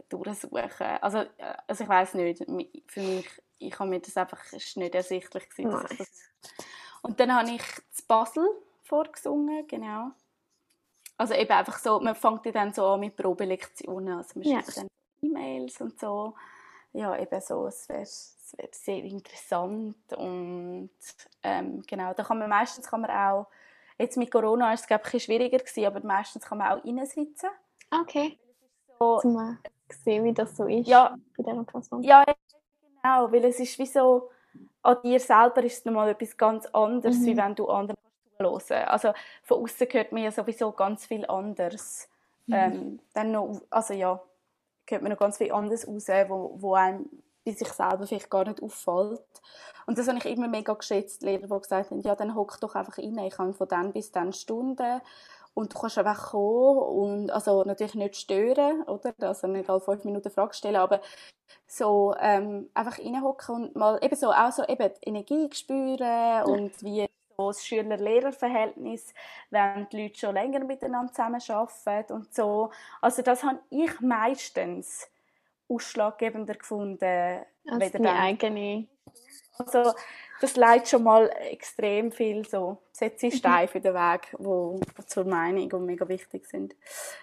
[0.08, 0.86] durchsuchen.
[1.00, 2.44] Also, äh, also ich weiß nicht,
[2.86, 3.26] für mich,
[3.58, 6.08] ich habe mir das einfach, ist nicht ersichtlich gewesen, dass das
[7.02, 8.46] und dann habe ich das Basel
[8.82, 10.12] vorgesungen, genau.
[11.16, 14.60] Also eben einfach so, man fängt ja dann so an mit Probelektionen, also man Ja.
[14.60, 14.88] schreibt dann
[15.22, 16.34] E-Mails und so.
[16.92, 20.90] Ja, eben so, es wäre wär sehr interessant und
[21.42, 23.46] ähm, genau, da kann man meistens kann man auch,
[23.98, 27.50] jetzt mit Corona ist es glaube ich schwieriger gewesen, aber meistens kann man auch reinsitzen.
[27.90, 28.38] Okay.
[29.24, 29.58] Mal
[30.04, 31.16] sehen, wie das so ist Ja.
[31.36, 32.02] bei dieser Person.
[32.02, 34.30] Ja, genau, weil es ist wie so,
[34.82, 37.26] an dir selber ist es nochmal etwas ganz anderes, Mhm.
[37.26, 37.96] wie wenn du anderen
[38.38, 39.12] zuhören Also
[39.44, 42.08] von außen hört man ja sowieso ganz viel anderes.
[42.46, 42.54] Mhm.
[42.54, 44.20] Ähm, dann noch, also ja,
[44.88, 47.08] hört man noch ganz viel anderes raus, wo, wo einem
[47.44, 49.20] bei sich selber vielleicht gar nicht auffällt.
[49.86, 52.74] Und das habe ich immer mega geschätzt, Lehrer, die gesagt haben, ja, dann hock doch
[52.74, 55.00] einfach rein, ich habe von dann bis dann Stunden
[55.54, 59.14] und du kannst einfach kommen und also natürlich nicht stören, oder?
[59.20, 61.00] Also nicht alle fünf Minuten Fragen stellen, aber
[61.66, 66.82] so ähm, einfach reinhocken und mal eben so auch so eben die Energie spüren und
[66.82, 69.14] wie so das Schüler-Lehrer-Verhältnis,
[69.50, 72.70] wenn die Leute schon länger miteinander zusammenarbeiten und so.
[73.00, 75.08] Also das habe ich meistens
[75.68, 78.86] ausschlaggebender gefunden, Als deine dann eigene.
[79.58, 79.92] also,
[80.42, 85.24] das leitet schon mal extrem viel so Sätze Steine für den Weg, wo, wo zur
[85.24, 86.74] Meinung und mega wichtig sind.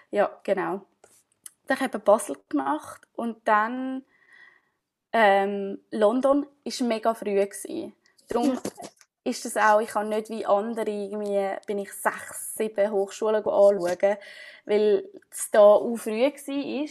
[0.10, 0.86] Ja, genau.
[1.68, 4.06] Dann habe ich Basel gemacht und dann
[5.12, 7.94] ähm, London ist mega früh gewesen.
[8.30, 8.58] Darum
[9.26, 14.18] ist das auch, ich kann nicht wie andere irgendwie, bin ich sechs, sieben Hochschulen anschauen,
[14.64, 16.90] weil es da auch früh war.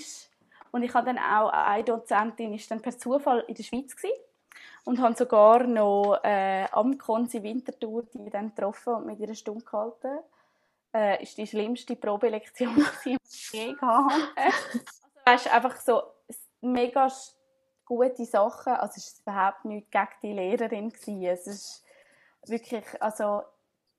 [0.72, 4.27] Und ich habe dann auch, eine Dozentin ist dann per Zufall in der Schweiz gewesen
[4.88, 9.34] und habe sogar noch äh, am Konzi Winterthur die dann getroffen und mit ihr eine
[9.34, 10.20] Stunde gehalten.
[10.94, 12.74] Äh, ist die schlimmste Probelektion,
[13.04, 14.22] die ich je gehabt habe.
[14.34, 14.80] Also,
[15.26, 16.02] weißt, einfach so
[16.62, 17.06] mega
[17.84, 18.72] gute Sachen.
[18.72, 21.26] Also es ist überhaupt nicht gegen die Lehrerin gewesen.
[21.26, 21.84] Es ist
[22.46, 23.42] wirklich, also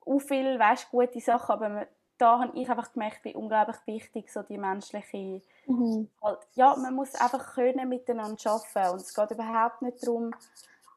[0.07, 4.33] auch viel, weißt, gute Sachen, aber man, da habe ich einfach gemerkt, wie unglaublich wichtig
[4.33, 6.09] so die menschliche Mhm.
[6.23, 10.33] halt, ja, man muss einfach können miteinander arbeiten und es geht überhaupt nicht darum,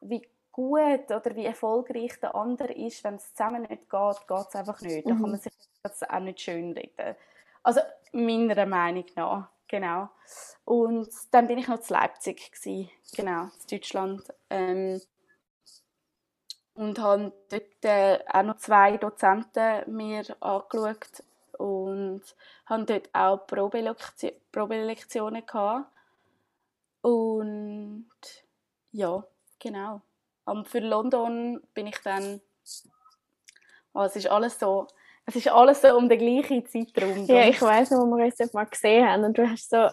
[0.03, 4.55] wie gut oder wie erfolgreich der andere ist, wenn es zusammen nicht geht, geht es
[4.55, 5.09] einfach nicht.
[5.09, 5.31] Da kann Mhm.
[5.31, 7.15] man sich das auch nicht schön reden.
[7.63, 10.09] Also meiner Meinung nach, genau.
[10.65, 14.23] Und dann bin ich noch zu Leipzig gewesen, genau, in Deutschland.
[14.49, 15.01] Ähm,
[16.75, 21.23] und habe dort äh, auch noch zwei Dozenten mir angeschaut
[21.57, 22.23] und
[22.65, 25.87] habe dort auch Probelektion, Probelektionen gehabt.
[27.01, 28.05] Und
[28.91, 29.23] ja,
[29.63, 30.01] genau.
[30.45, 32.41] Und für London bin ich dann,
[33.93, 34.87] oh, es ist alles so,
[35.25, 37.25] es ist alles so um den gleichen Zeitraum.
[37.25, 39.87] Ja, ich weiß noch, wo wir uns mal gesehen haben und du hast so,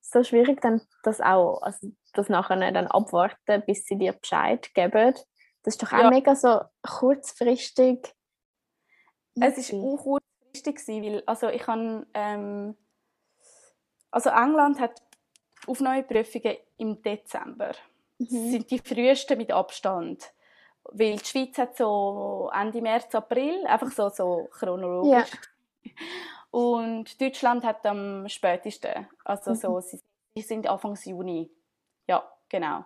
[0.00, 5.14] so schwierig dann das auch, also das nachher dann abwarten, bis sie dir Bescheid geben.
[5.62, 6.10] Das ist doch auch Ja.
[6.10, 8.14] mega so kurzfristig.
[9.40, 12.76] Es ist auch kurzfristig weil also ich habe, ähm,
[14.10, 15.00] also England hat
[15.66, 17.72] Aufnahmeprüfungen im Dezember.
[18.24, 18.50] Das Mhm.
[18.50, 20.32] sind die frühesten mit Abstand.
[20.84, 25.30] Weil die Schweiz hat so Ende März, April, einfach so, so chronologisch.
[26.50, 29.08] Und Deutschland hat am spätesten.
[29.24, 29.56] Also Mhm.
[29.56, 30.00] so, sie,
[30.42, 31.50] sind Anfang Juni.
[32.06, 32.84] Ja, genau.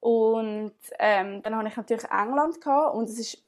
[0.00, 3.42] Und ähm, dann hatte ich natürlich England gehabt, und es ist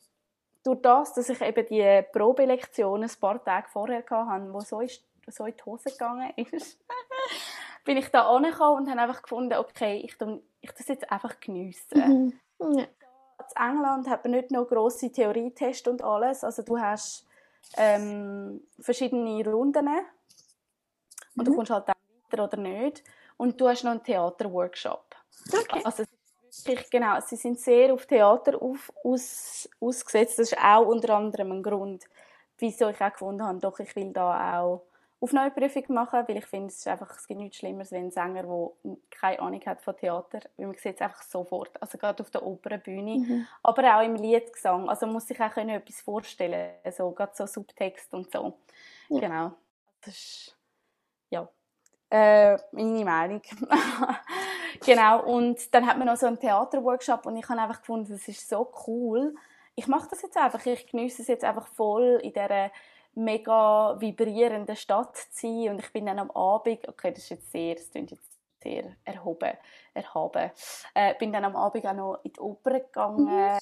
[0.64, 5.04] durch das, dass ich eben die Probelektion ein paar Tage vorher hatte, wo so, ist,
[5.28, 6.78] so in die Hose gegangen ist,
[7.90, 10.16] bin ich da angekommen und habe einfach gefunden, okay, ich
[10.60, 12.32] ich das jetzt einfach geniessen.
[12.60, 12.78] Mhm.
[12.78, 12.84] Ja.
[12.84, 16.44] In England hat man nicht noch grosse Theorietests und alles.
[16.44, 17.26] Also du hast
[17.76, 19.88] ähm, verschiedene Runden
[21.36, 21.56] und du Mhm.
[21.56, 21.96] kommst halt dann
[22.30, 23.02] weiter oder nicht.
[23.36, 25.16] Und du hast noch einen Theaterworkshop.
[25.52, 25.80] Okay.
[25.82, 26.04] Also
[26.66, 30.38] wirklich, genau, sie sind sehr auf Theater auf, aus, ausgesetzt.
[30.38, 32.04] Das ist auch unter anderem ein Grund,
[32.58, 34.86] wieso ich auch gefunden habe, doch ich will da auch
[35.20, 38.42] Aufnahmeprüfung machen, weil ich finde, es ist einfach, es gibt nichts Schlimmeres, wenn ein Sänger,
[38.44, 38.70] der
[39.10, 42.42] keine Ahnung hat von Theater, weil man sieht es einfach sofort, also gerade auf der
[42.46, 43.46] Opernbühne, Mhm.
[43.62, 47.46] aber auch im Liedgesang, also man muss sich auch können etwas vorstellen, also gerade so
[47.46, 48.54] Subtext und so.
[49.10, 49.20] Ja.
[49.20, 49.52] Genau.
[50.02, 50.56] Das ist,
[51.28, 51.46] ja,
[52.08, 53.42] äh, meine Meinung.
[54.86, 58.26] genau, und dann hat man noch so einen Theaterworkshop und ich habe einfach gefunden, das
[58.26, 59.34] ist so cool.
[59.74, 62.70] Ich mache das jetzt einfach, ich genieße es jetzt einfach voll in dieser
[63.14, 67.52] mega vibrierenden Stadt zu sein und ich bin dann am Abend, okay, das ist jetzt
[67.52, 68.30] sehr, das klingt jetzt
[68.62, 69.52] sehr erhoben,
[69.94, 70.50] erhaben,
[70.94, 73.24] äh, bin dann am Abend auch noch in die Oper gegangen.
[73.24, 73.58] Mhm.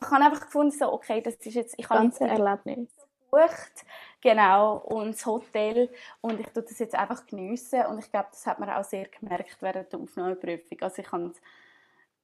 [0.00, 2.90] Ich habe einfach gefunden, so, okay, das ist jetzt, ich habe jetzt Erlebnis.
[3.30, 3.84] gebucht,
[4.20, 8.46] genau, und das Hotel und ich tue das jetzt einfach geniessen und ich glaube, das
[8.46, 10.78] hat man auch sehr gemerkt während der Aufnahmeprüfung.
[10.82, 11.32] Also ich habe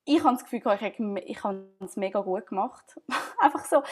[0.04, 3.00] ich habe das Gefühl, ich habe ich habe es mega gut gemacht.
[3.40, 3.82] einfach so,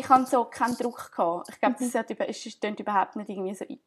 [0.00, 1.48] ich habe so keinen Druck gehabt.
[1.50, 3.80] Ich glaube, das über- ist- klingt überhaupt nicht irgendwie so ein-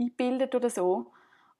[0.00, 1.12] eingebildet oder so.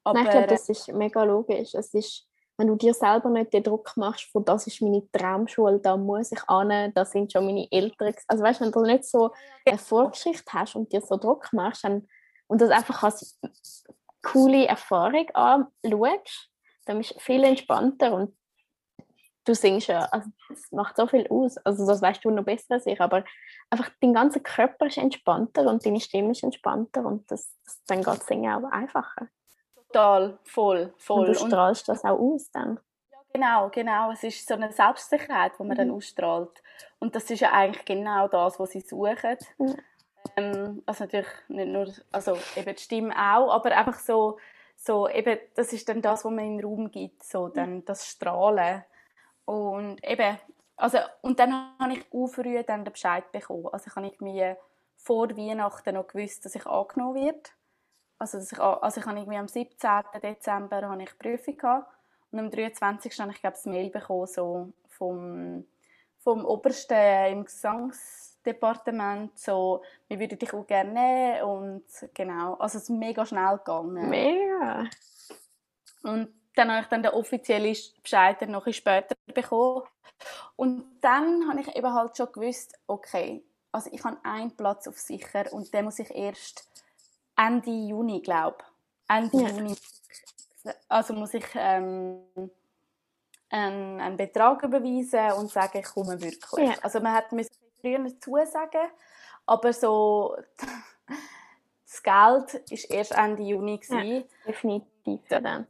[0.03, 1.73] Aber Nein, ich glaube, das ist mega logisch.
[1.75, 5.79] Es ist, wenn du dir selber nicht den Druck machst, von das ist meine Traumschule,
[5.79, 8.11] da muss ich an, da sind schon meine Eltern.
[8.11, 8.25] gewesen».
[8.27, 9.31] Also weißt, wenn du nicht so
[9.65, 12.07] eine Vorgeschichte hast und dir so Druck machst dann,
[12.47, 13.39] und das einfach als
[14.21, 16.49] coole Erfahrung anschaust,
[16.85, 18.35] dann bist du viel entspannter und
[19.45, 21.57] du singst ja, also das macht so viel aus.
[21.59, 23.23] Also das weißt du noch besser als ich, aber
[23.69, 28.01] einfach dein ganzer Körper ist entspannter und deine Stimme ist entspannter und das, das dann
[28.03, 29.27] geht Singen auch einfacher.
[29.87, 31.25] total, voll, Und voll.
[31.27, 32.79] du strahlst das auch aus dann.
[33.33, 34.11] Genau, genau.
[34.11, 35.95] Es ist so eine Selbstsicherheit, die man dann Mhm.
[35.95, 36.61] ausstrahlt.
[36.99, 39.37] Und das ist ja eigentlich genau das, was sie suchen.
[39.59, 39.73] Ja.
[40.37, 44.37] Ähm, also natürlich nicht nur, also eben die Stimme auch, aber einfach so,
[44.75, 48.07] so eben, das ist dann das, was man in den Raum gibt, so dann das
[48.07, 48.83] Strahlen.
[49.45, 50.39] Und eben,
[50.75, 53.67] also, und dann habe ich auch früh dann den Bescheid bekommen.
[53.71, 54.55] Also ich habe irgendwie
[54.95, 57.49] vor Weihnachten noch gewusst, dass ich angenommen werde.
[58.17, 59.89] Also, dass ich, also ich habe irgendwie am 17.
[60.21, 61.91] Dezember habe ich Prüfung gehabt.
[62.31, 63.19] Und am 23.
[63.19, 65.65] habe ich, glaube ich, ein Mail bekommen, so vom,
[66.19, 71.43] vom Obersten im Gesangsdepartement, so, wir würden dich auch gerne nehmen.
[71.43, 74.09] Und genau, also es ist mega schnell gegangen.
[74.09, 74.85] Mega.
[76.03, 79.83] Und dann habe ich dann den offiziellen Bescheid noch ein später bekommen.
[80.55, 84.99] Und dann habe ich eben halt schon gewusst, okay, also ich habe einen Platz auf
[84.99, 86.69] sicher und den muss ich erst
[87.35, 88.63] Ende Juni, glaube
[89.07, 89.49] Ende Ja.
[89.49, 89.75] Juni.
[90.87, 92.21] Also muss ich ähm,
[93.49, 96.69] einen, einen Betrag überweisen und sagen, ich komme wirklich.
[96.69, 96.75] Ja.
[96.81, 98.89] Also man hat müssen früher zusagen,
[99.45, 100.37] aber so
[101.85, 104.25] das Geld ist erst Ende Juni gewesen.
[104.45, 105.67] Definitiv ja, dann.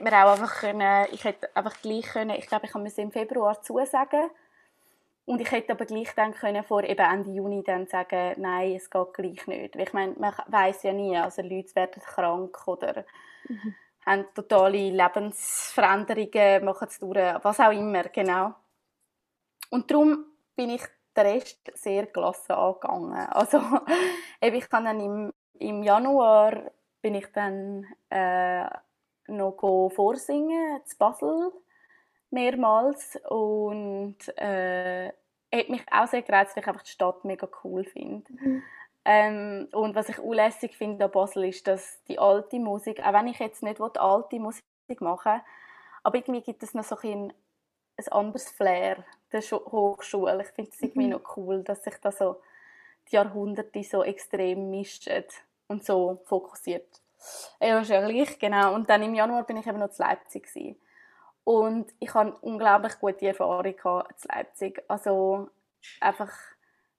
[0.00, 3.12] Hätte man auch einfach können, ich hätte einfach gleich können, ich glaube, ich musste im
[3.12, 4.30] Februar zusagen
[5.26, 8.90] und ich hätte aber gleich dann können vor eben Ende Juni dann sagen, nein, es
[8.90, 9.76] geht gleich nicht.
[9.76, 13.04] Weil ich meine, man weiß ja nie, also Leute werden krank oder
[13.48, 13.74] mhm.
[14.06, 18.54] haben totale Lebensveränderungen, machen es durch, was auch immer, genau.
[19.70, 20.24] Und darum
[20.56, 20.82] bin ich
[21.16, 23.28] den Rest sehr gelassen angegangen.
[23.28, 23.60] Also
[24.40, 28.66] eben, ich kann dann im, im Januar bin ich dann äh,
[29.36, 31.52] noch vorsingen zu Basel
[32.30, 35.08] mehrmals und äh,
[35.52, 38.32] hat mich auch sehr gereizt, weil ich einfach die Stadt mega cool finde.
[38.32, 38.62] Mhm.
[39.04, 43.28] Ähm, und was ich unlässig finde an Basel ist, dass die alte Musik, auch wenn
[43.28, 44.64] ich jetzt nicht die alte Musik
[45.00, 45.40] machen
[46.02, 47.32] aber irgendwie gibt es noch so ein,
[47.96, 50.42] ein anderes Flair der Hochschule.
[50.42, 51.12] Ich finde es irgendwie mhm.
[51.12, 52.40] noch cool, dass sich da so
[53.10, 55.24] die Jahrhunderte so extrem mischen
[55.68, 57.00] und so fokussiert.
[57.60, 58.74] Ja, ist ja gleich, genau.
[58.74, 60.76] Und dann im Januar bin ich eben noch zu Leipzig gewesen.
[61.44, 64.82] Und ich hatte unglaublich gute Erfahrung in Leipzig.
[64.88, 65.48] Also
[66.00, 66.32] einfach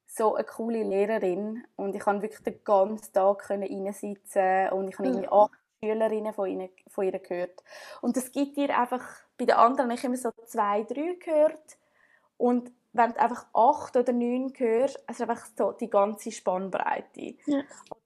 [0.05, 1.63] so eine coole Lehrerin.
[1.75, 5.33] Und ich konnte wirklich den ganzen Tag reinsitzen und ich habe irgendwie mhm.
[5.33, 7.63] acht Schülerinnen von, ihnen, von ihr gehört.
[8.01, 9.03] Und das gibt dir einfach,
[9.37, 11.77] bei den anderen ich immer so zwei, drei gehört.
[12.37, 17.35] Und wenn du einfach acht oder neun hörst, ist einfach so die ganze Spannbreite.
[17.45, 17.59] Ja.
[17.59, 18.00] Und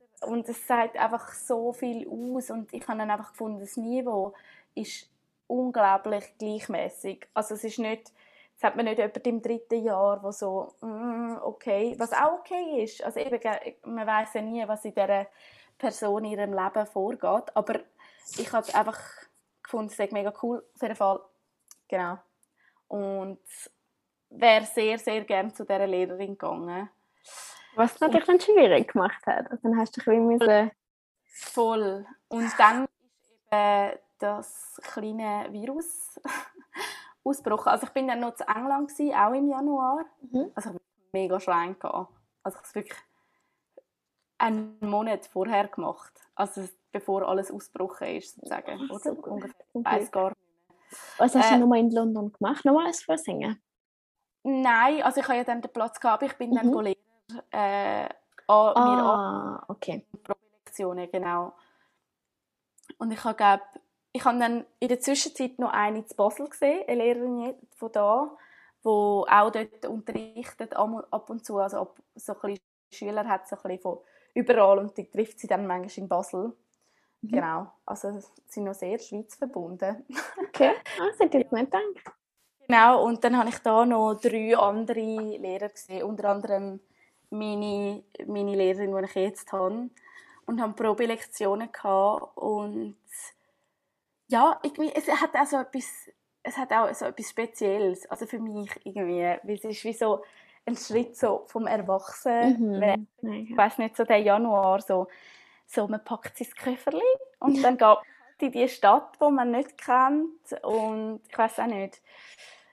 [0.48, 2.50] es sagt einfach so viel aus.
[2.50, 4.34] Und ich habe dann einfach gefunden, das Niveau
[4.74, 5.10] ist
[5.48, 7.28] unglaublich gleichmäßig.
[7.34, 8.12] Also es ist nicht,
[8.58, 12.84] es hat man nicht jemand im dritten Jahr, wo so mm, okay, was auch okay
[12.84, 13.04] ist.
[13.04, 13.40] Also eben,
[13.86, 15.28] man weiß ja nie, was in dieser
[15.78, 17.56] Person in ihrem Leben vorgeht.
[17.56, 17.80] Aber
[18.38, 19.00] ich habe einfach
[19.62, 20.64] gefunden, es ist mega cool.
[20.74, 21.20] Auf jeden Fall,
[21.88, 22.18] genau.
[22.88, 23.40] Und
[24.30, 26.90] wäre sehr, sehr gerne zu dieser Lehrerin gegangen.
[27.76, 29.50] Was natürlich dann schwierig gemacht hat.
[29.52, 30.72] Also dann hast du wie müssen...
[31.38, 32.06] Voll.
[32.30, 36.20] Und dann ist eben das kleine Virus
[37.24, 37.70] ausgebrochen.
[37.70, 40.06] Also ich bin dann noch zu England gewesen, auch im Januar.
[40.22, 40.52] Mhm.
[40.56, 42.14] Also ich mega schlein gehabt.
[42.44, 43.00] Also ich habe es wirklich
[44.38, 48.90] einen Monat vorher gemacht, also bevor alles ausgebrochen ist sozusagen.
[48.90, 49.66] Oder so ungefähr.
[49.74, 51.00] Ich weiß gar nicht mehr.
[51.18, 52.64] Was hast äh, du nochmal in London gemacht?
[52.66, 53.62] Nochmal ein Vorsingen?
[54.44, 56.56] Nein, also ich habe ja dann den Platz gehabt, ich bin mhm.
[56.56, 56.96] dann Lehrer
[57.52, 58.10] äh, an,
[58.48, 59.66] ah, mir an.
[59.68, 60.06] okay.
[60.24, 61.54] Probilektionen, genau.
[62.98, 63.62] Und ich habe, glaub,
[64.12, 68.38] ich habe dann in der Zwischenzeit noch eine zu Basel gesehen, eine Lehrerin von da,
[68.84, 73.56] die auch dort unterrichtet, ab und zu, also ab, so ein bisschen Schüler hat, so
[73.56, 74.00] ein bisschen von
[74.34, 76.54] überall und die trifft sie dann manchmal in Basel.
[77.22, 77.28] Mhm.
[77.28, 80.06] Genau, also sie sind noch sehr schweizverbunden.
[80.48, 82.16] Okay, ah, das hätte ich nicht gedacht.
[82.68, 85.00] Genau, und dann habe ich da noch drei andere
[85.38, 86.80] Lehrer gesehen, unter anderem
[87.30, 89.90] meine, meine Lehrerin, die ich jetzt habe.
[90.46, 92.98] Und haben Probelektionen gehabt und
[94.28, 96.10] ja, irgendwie, es hat auch so etwas,
[96.44, 100.24] es hat auch so etwas Spezielles, also für mich irgendwie, weil es ist wie so
[100.66, 103.34] ein Schritt so vom Erwachsenen, mhm.
[103.34, 105.08] ich weiß nicht, so der Januar, so,
[105.66, 107.02] so man packt sein Köfferli
[107.40, 107.98] und dann geht man
[108.40, 112.02] in die Stadt, wo man nicht kennt und ich weiß auch nicht,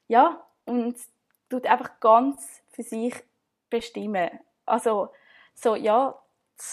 [0.09, 0.97] ja, und
[1.49, 3.15] tut einfach ganz für sich
[3.73, 4.31] bestimmen.
[4.67, 5.09] Also,
[5.55, 6.19] so, ja,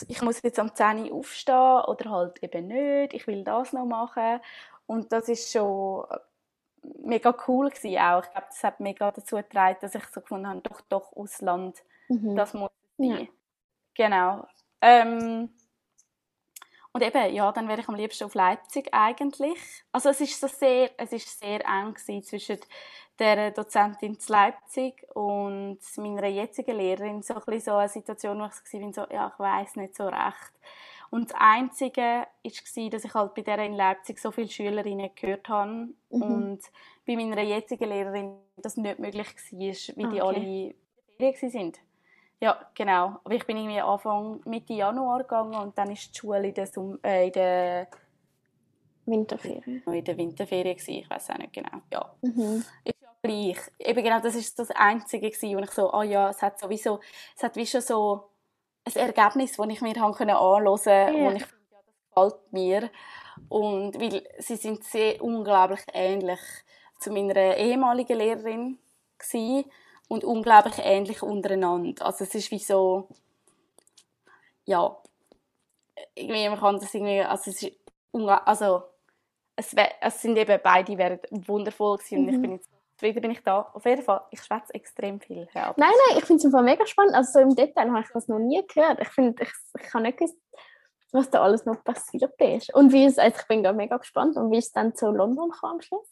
[0.08, 3.86] ich muss jetzt am 10 Uhr aufstehen oder halt eben nicht, ich will das noch
[3.86, 4.40] machen.
[4.86, 6.06] Und das ist schon
[7.04, 8.24] mega cool gewesen auch.
[8.24, 11.78] Ich glaube, das hat mega dazu getragen, dass ich so gefunden habe, doch, doch, Ausland,
[12.08, 12.36] mhm.
[12.36, 13.10] das muss sein.
[13.10, 13.28] Ja.
[13.96, 14.48] Genau.
[14.82, 15.50] Ähm,
[16.92, 19.84] und eben, ja, dann wäre ich am liebsten auf Leipzig eigentlich.
[19.92, 22.60] Also es ist so sehr, es ist sehr eng zwischen
[23.20, 27.22] der Dozentin in Leipzig und meiner jetzigen Lehrerin.
[27.22, 30.06] So ein bisschen so eine Situation, wo ich war, so, ja, ich weiß nicht so
[30.08, 30.54] recht.
[31.12, 35.50] Und das Einzige war, dass ich halt bei der in Leipzig so viele Schülerinnen gehört
[35.50, 36.22] habe mhm.
[36.22, 36.60] und
[37.06, 39.60] bei meiner jetzigen Lehrerin das nicht möglich war,
[39.98, 40.76] wie die alle in
[41.20, 41.74] der Ferien waren.
[42.42, 43.20] Ja, genau.
[43.24, 46.68] Aber ich bin irgendwie Anfang Mitte Januar gegangen und dann ist die Schule in der,
[46.68, 47.88] Sum äh, in der
[49.06, 49.84] Winterferien.
[49.86, 50.92] In der Winterferien gewesen.
[50.92, 51.82] ich weiß auch nicht genau.
[51.92, 52.14] Ja.
[52.22, 52.64] Mhm.
[53.22, 53.58] Gleich.
[53.80, 56.60] Eben genau, das ist das Einzige gewesen, wo ich so, ah oh ja, es hat
[56.60, 57.00] sowieso,
[57.36, 58.30] es hat wie schon so
[58.86, 61.14] ein Ergebnis, das ich mir haben können anhören konnte, ja.
[61.14, 62.90] wo ich finde, ja, das gefällt mir.
[63.48, 66.40] Und weil sie sind sehr unglaublich ähnlich
[67.00, 68.80] zu meiner ehemaligen Lehrerin
[69.18, 69.72] gewesen
[70.08, 72.06] und unglaublich ähnlich untereinander.
[72.06, 73.08] Also es ist wie so,
[74.66, 74.98] ja,
[76.16, 77.78] irgendwie, man kann das irgendwie, also es ist,
[78.46, 78.84] also
[79.56, 82.28] es, es sind eben beide wären wundervoll gewesen mhm.
[82.28, 82.42] und ich mhm.
[82.42, 82.70] bin jetzt
[83.00, 83.62] zufrieden bin ich da.
[83.74, 85.48] Auf jeden Fall, ich schwätze extrem viel.
[85.54, 87.16] Nein, nein, ich finde es mega spannend.
[87.16, 89.00] Also so im Detail habe ich das noch nie gehört.
[89.00, 90.38] Ich finde, ich, ich habe nicht gewusst,
[91.14, 92.74] was da alles noch passiert ist.
[92.74, 94.36] Und wie es, also ich bin da mega gespannt.
[94.36, 96.08] Und wie es dann zu London kam am Schluss?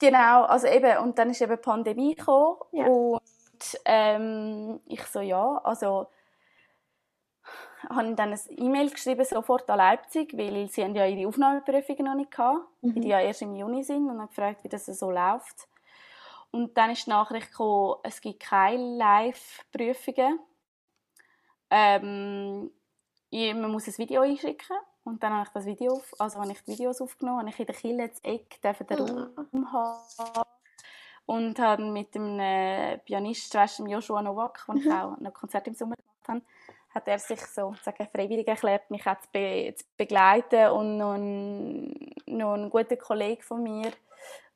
[0.00, 2.56] Genau, also eben, und dann ist eben die Pandemie gekommen.
[2.72, 2.86] Ja.
[2.86, 3.22] Und
[3.84, 6.08] ähm, ich so, ja, also
[7.88, 12.14] habe dann ein E-Mail geschrieben, sofort an Leipzig, weil sie haben ja ihre Aufnahmeprüfungen noch
[12.16, 13.00] nicht gehabt, Mhm.
[13.00, 15.68] die ja erst im Juni sind und habe gefragt, wie das so läuft.
[16.56, 20.40] Und dann ist die Nachricht gekommen, es gibt keine Live-Prüfungen.
[21.68, 22.70] Ähm,
[23.28, 24.74] ich- man muss ein Video einschicken.
[25.04, 27.60] Und dann habe ich das Video, auf, also habe ich die Videos aufgenommen, habe ich
[27.60, 30.44] in der Kille das Eck den Raum haben.
[31.26, 35.74] Und habe mit dem äh, Pianist, weißt, Joshua Novak, wo ich auch noch Konzert im
[35.74, 36.40] Sommer gemacht habe,
[36.96, 41.14] hat er sich so sagen, freiwillig erklärt, mich auch zu, be zu begleiten und noch
[41.14, 43.92] ein, noch ein guter Kollege von mir,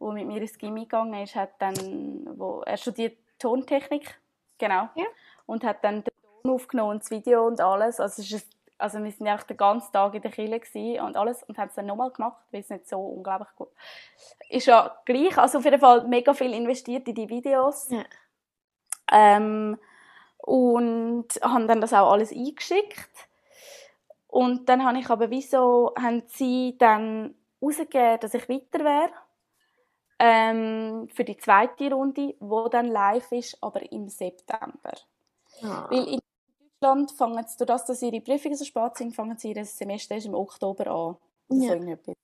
[0.00, 4.18] der mit mir ins Gimmi gegangen ist, hat dann, wo, er studiert Tontechnik,
[4.58, 5.06] genau, Ja.
[5.46, 6.12] und hat dann den
[6.42, 9.58] Ton aufgenommen und das Video und alles, also, es ist, also wir sind einfach den
[9.58, 12.60] ganzen Tag in der Kirche gewesen und alles und haben es dann nochmal gemacht, weil
[12.60, 13.68] es nicht so unglaublich gut
[14.50, 17.88] ist ja gleich, also auf jeden Fall mega viel investiert in die Videos.
[17.90, 18.04] Ja.
[19.12, 19.78] Ähm,
[20.42, 23.10] und haben dann das auch alles eingeschickt.
[24.28, 29.10] Und dann habe ich aber wieso haben sie dann herausgegeben, dass ich weiter wäre
[30.20, 34.92] ähm, für die zweite Runde, wo dann live ist, aber im September.
[35.62, 35.86] Ah.
[35.90, 36.20] Weil in
[36.80, 40.14] Deutschland fangen sie, durch das, dass ihre Prüfungen so spät sind, fangen sie ihr Semester
[40.14, 41.16] erst im Oktober an.
[41.48, 41.68] Oder Ja.
[41.68, 42.14] so irgendetwas.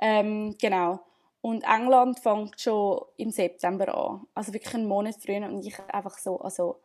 [0.00, 1.00] Ähm, genau.
[1.40, 4.26] Und England fängt schon im September an.
[4.34, 5.46] Also wirklich einen Monat früher.
[5.46, 6.80] Und ich einfach so, also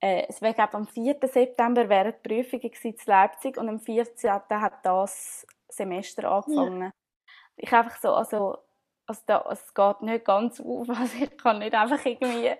[0.00, 1.16] äh, es wäre, glaube am 4.
[1.22, 4.30] September wären die Prüfungen in Leipzig und am 14.
[4.50, 6.92] hat das Semester angefangen.
[7.56, 8.58] Ich einfach so, also,
[9.06, 10.88] also da, es geht nicht ganz auf.
[10.88, 12.52] Also ich kann nicht einfach irgendwie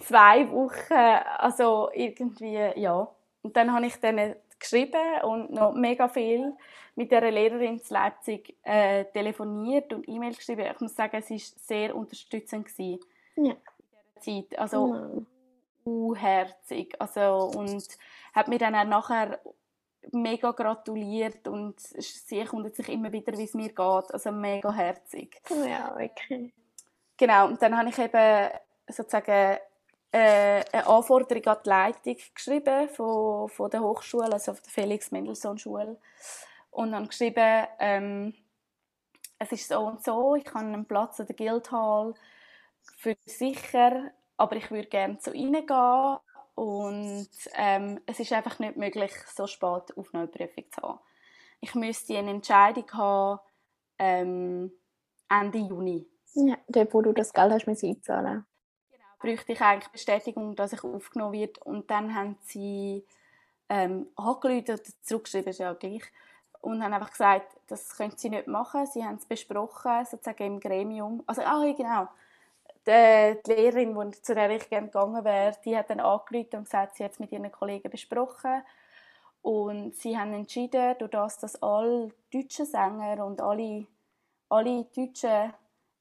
[0.00, 0.92] zwei Wochen,
[1.38, 3.08] also irgendwie, ja.
[3.42, 6.54] Und dann habe ich dann geschrieben und noch mega viel
[6.94, 10.66] mit der Lehrerin in Leipzig äh, telefoniert und E-Mail geschrieben.
[10.72, 13.00] Ich muss sagen, es war sehr unterstützend gewesen
[13.36, 13.52] Ja.
[13.52, 13.56] in
[14.22, 14.58] dieser Zeit.
[14.58, 15.26] Also Mhm.
[15.84, 16.94] Unherzig.
[16.98, 17.86] Also, und
[18.34, 19.40] hat mir dann auch nachher
[20.10, 23.78] mega gratuliert und sie erkundet sich immer wieder, wie es mir geht.
[23.78, 25.40] Also mega herzig.
[25.48, 26.52] Ja, wirklich.
[27.16, 28.50] Genau, und dann habe ich eben
[28.88, 29.58] sozusagen
[30.10, 35.10] äh, eine Anforderung an die Leitung geschrieben von, von der Hochschule, also von der Felix
[35.10, 35.98] Mendelssohn Schule.
[36.70, 38.34] Und dann geschrieben, ähm,
[39.38, 42.14] es ist so und so, ich habe einen Platz an der Guildhall
[42.96, 44.10] für sicher,
[44.42, 46.16] aber ich würde gerne zu ihnen gehen
[46.56, 50.98] und ähm, es ist einfach nicht möglich, so spät auf eine Prüfung zu haben.
[51.60, 53.38] Ich müsste eine Entscheidung haben
[54.00, 54.72] ähm,
[55.28, 56.08] Ende Juni.
[56.34, 58.44] Ja, dort, wo du das Geld hast, müssen einzahlen.
[59.20, 61.60] bräuchte ich eigentlich Bestätigung, dass ich aufgenommen werde.
[61.62, 63.06] Und dann haben sie
[63.68, 66.02] ähm, angerufen oder zurückgeschrieben, ist ja gleich,
[66.60, 68.86] und haben einfach gesagt, das können sie nicht machen.
[68.86, 71.22] Sie haben es besprochen, sozusagen im Gremium.
[71.28, 72.08] Also, ah, genau.
[72.86, 76.64] Die, die Lehrerin, die, zu der ich gerne gegangen wäre, die hat dann angerufen und
[76.64, 78.62] gesagt, sie hat es mit ihren Kollegen besprochen.
[79.42, 83.86] Und sie haben entschieden, durch das, dass alle deutschen Sänger und alle,
[84.48, 85.52] alle deutschen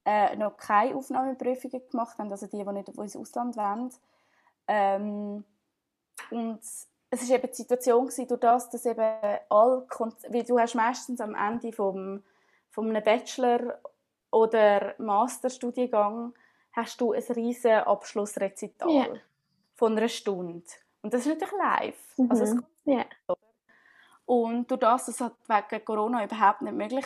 [0.06, 3.92] äh, noch keine Aufnahmeprüfungen gemacht haben, also die, die nicht ins Ausland wollen.
[4.68, 5.44] Ähm,
[6.30, 6.60] und
[7.14, 9.88] es war eben die Situation gewesen, durch das, dass eben alle,
[10.30, 12.24] weil du hast meistens am Ende vom,
[12.70, 13.80] vom einem Bachelor-
[14.32, 16.34] oder Masterstudiengang
[16.74, 19.08] hast du ein riesen Abschlussrezital Ja.
[19.76, 20.64] von einer Stunde.
[21.02, 22.18] Und das ist natürlich live.
[22.18, 22.32] Mhm.
[22.32, 22.56] Also es
[22.86, 23.06] Ja.
[24.26, 27.06] und durch das, dass es halt wegen Corona überhaupt nicht möglich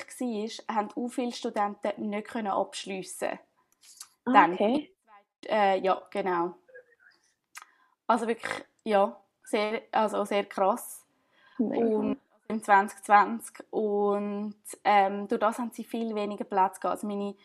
[0.68, 3.40] war, haben auch viele Studenten nicht können abschliessen.
[4.26, 4.92] Dann- Okay.
[5.48, 6.56] Äh, ja, genau.
[8.08, 11.04] Also wirklich, ja, sehr, also sehr krass.
[11.58, 11.86] Mega.
[11.86, 16.98] Und im 2020 und ähm, durch das haben sie viel weniger Platz gehabt.
[16.98, 17.36] Also meine,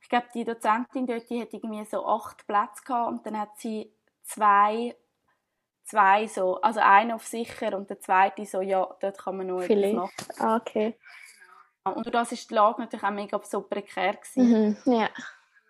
[0.00, 3.58] ich glaube, die Dozentin dort, die hat irgendwie so acht Plätze gehabt und dann hat
[3.58, 3.92] sie
[4.22, 4.96] zwei,
[5.84, 9.62] zwei so, also einen auf sicher und der zweite so, ja, dort kann man noch
[9.62, 9.94] Vielleicht.
[9.94, 10.40] etwas machen.
[10.40, 10.98] Ah, okay.
[11.84, 14.76] Und durch das ist die Lage natürlich auch mega so prekär gewesen.
[14.86, 14.92] Mhm.
[14.92, 15.08] Ja.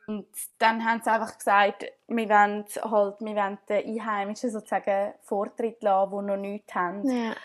[0.07, 0.27] Und
[0.59, 6.11] dann haben sie einfach gesagt, wir wollen halt, wir wollen den Einheimischen sozusagen Vortritt lassen,
[6.11, 7.03] die noch nichts haben.
[7.03, 7.37] Und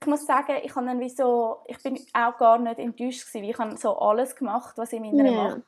[0.00, 3.44] ich muss sagen, ich, habe dann wie so, ich bin auch gar nicht enttäuscht gewesen,
[3.44, 5.42] ich habe so alles gemacht, was in meiner Ja.
[5.42, 5.62] Macht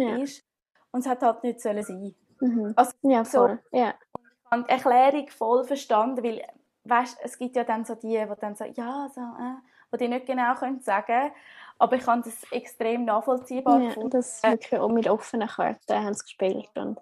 [0.00, 0.16] Ja.
[0.16, 0.44] ist.
[0.90, 2.14] Und es hat halt nicht sollen sein.
[2.40, 2.72] Mhm.
[2.76, 3.62] Also Ja, so- voll.
[3.72, 3.94] Ja.
[4.18, 6.42] Ich habe die Erklärung voll verstanden, weil,
[6.84, 9.56] weißt, es gibt ja dann so die, die dann so, ja, so, äh,
[9.94, 11.32] die die nicht genau können sagen
[11.80, 13.88] aber ich kann das extrem nachvollziehbar ja.
[13.88, 14.10] gefunden.
[14.10, 16.68] Das wirklich auch mit offenen Karten haben sie gespielt.
[16.76, 16.98] Und,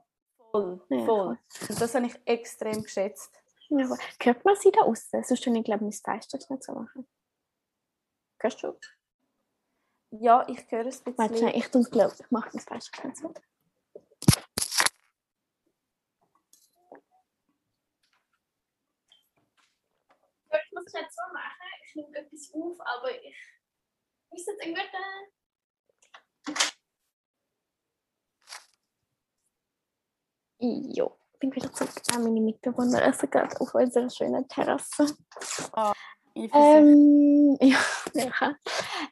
[0.50, 1.38] Voll, Ja, voll.
[1.68, 3.32] Und das habe ich extrem geschätzt.
[3.68, 3.88] ja.
[4.22, 5.24] Hört man sie da außen?
[5.24, 7.06] Sonst würde ich glaube ich, mein Fenster nicht so machen.
[8.38, 8.74] Hörst du?
[10.20, 11.18] Ja, ich höre es ein bisschen.
[11.18, 12.30] Warte, ich tue es glaube ich.
[12.30, 12.90] mache das falsch.
[12.94, 13.10] Ja,
[20.64, 21.66] ich muss es nicht so machen.
[21.84, 23.36] Ich nehme etwas auf, aber ich
[24.30, 24.82] muss jetzt irgendwie...
[30.58, 33.02] Jo, ich bin wieder zurück an meine Mitbewohner.
[33.02, 35.16] essen gerade auf unserer schönen Terrasse.
[35.76, 35.92] Oh.
[36.36, 37.78] Ich Ähm, ja,
[38.12, 38.56] ja.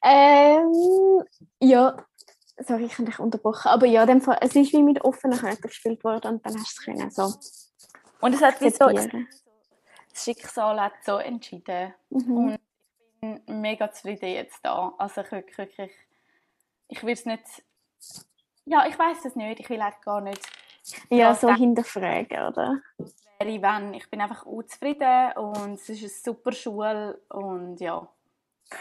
[0.03, 1.25] Ähm,
[1.59, 1.97] ja,
[2.59, 3.68] sorry, ich habe dich unterbrochen.
[3.68, 6.79] Aber ja, dem Fall, es ist wie mit offenen Karten gespielt worden und dann hast
[6.79, 7.33] du es können so
[8.20, 11.95] und es hat wie so, das Schicksal hat so entschieden.
[12.11, 12.37] Mhm.
[12.37, 14.95] Und ich bin mega zufrieden jetzt da.
[14.99, 15.93] Also ich wirklich, wirklich
[16.89, 17.43] ich will es nicht,
[18.66, 20.43] ja, ich weiß es nicht, ich will eigentlich gar nicht,
[21.11, 22.83] Ja, so hinterfragen, oder?
[23.39, 23.95] Wenn.
[23.95, 28.07] Ich bin einfach unzufrieden und es ist eine super Schule und ja.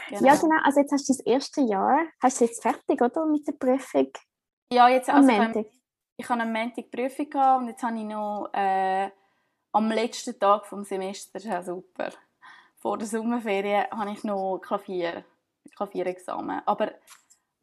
[0.10, 0.56] Ja, genau.
[0.64, 2.06] Also jetzt hast du das erste Jahr.
[2.22, 3.26] Hast du jetzt fertig, oder?
[3.26, 4.10] Mit der Prüfung
[4.72, 5.66] Ja, jetzt, also Montag.
[6.18, 9.10] ich habe am Montag die Prüfung gehabt und jetzt habe ich noch äh,
[9.74, 12.10] am letzten Tag vom Semester, das ist auch super,
[12.78, 15.26] vor der Sommerferien habe ich noch Klavier,
[15.76, 16.62] Klavierexamen.
[16.66, 16.92] Aber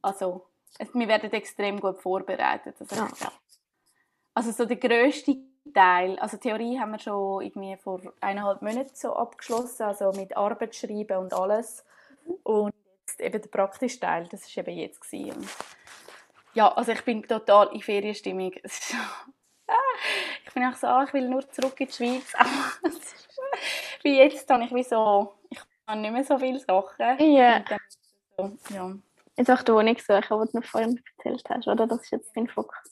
[0.02, 0.46] also,
[0.92, 2.76] wir werden extrem gut vorbereitet.
[2.80, 3.08] Also, Ja.
[4.34, 5.36] also so der grösste
[5.72, 10.74] Teil, also Theorie haben wir schon irgendwie vor eineinhalb Monaten so abgeschlossen, also mit Arbeit
[10.74, 11.84] schreiben und alles.
[12.42, 12.72] Und
[13.06, 15.48] jetzt eben der praktische Teil, das ist eben jetzt gewesen.
[16.54, 18.52] Ja, also ich bin total in Ferienstimmung.
[20.46, 22.32] Ich bin auch so, ah, ich will nur zurück in die Schweiz.
[24.02, 27.18] Wie jetzt habe ich wie so, ich habe nicht mehr so viele Sachen.
[27.20, 27.58] Ja.
[27.58, 27.78] Und dann
[28.36, 28.94] so, ja.
[29.36, 31.86] Jetzt auch die Wohnung suchen, die du noch vorhin erzählt hast, oder?
[31.86, 32.89] Das ist jetzt dein Fokus.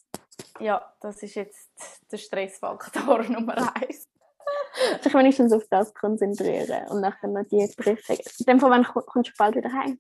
[0.61, 1.71] Ja, das ist jetzt
[2.11, 4.09] der Stressfaktor Nummer eins.
[5.03, 8.17] Sich wenigstens auf das konzentrieren und nachher noch die Prüfung.
[8.39, 9.99] In dem Fall, wann ko- kommst du bald wieder heim?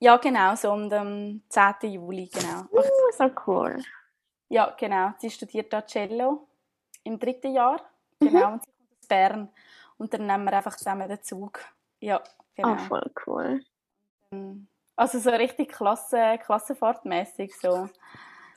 [0.00, 1.90] Ja, genau, so um den 10.
[1.92, 2.64] Juli, genau.
[2.70, 2.82] Oh,
[3.16, 3.82] so cool.
[4.48, 5.12] Ja, genau.
[5.18, 6.46] Sie studiert da Cello
[7.04, 7.80] im dritten Jahr.
[8.20, 9.48] Genau, und sie kommt aus Bern.
[9.96, 11.60] Und dann nehmen wir einfach zusammen den Zug.
[12.00, 12.22] Ja,
[12.54, 12.70] genau.
[12.70, 13.64] Ah, voll cool.
[14.96, 17.88] Also so richtig Klasse, klassenfahrtmäßig so.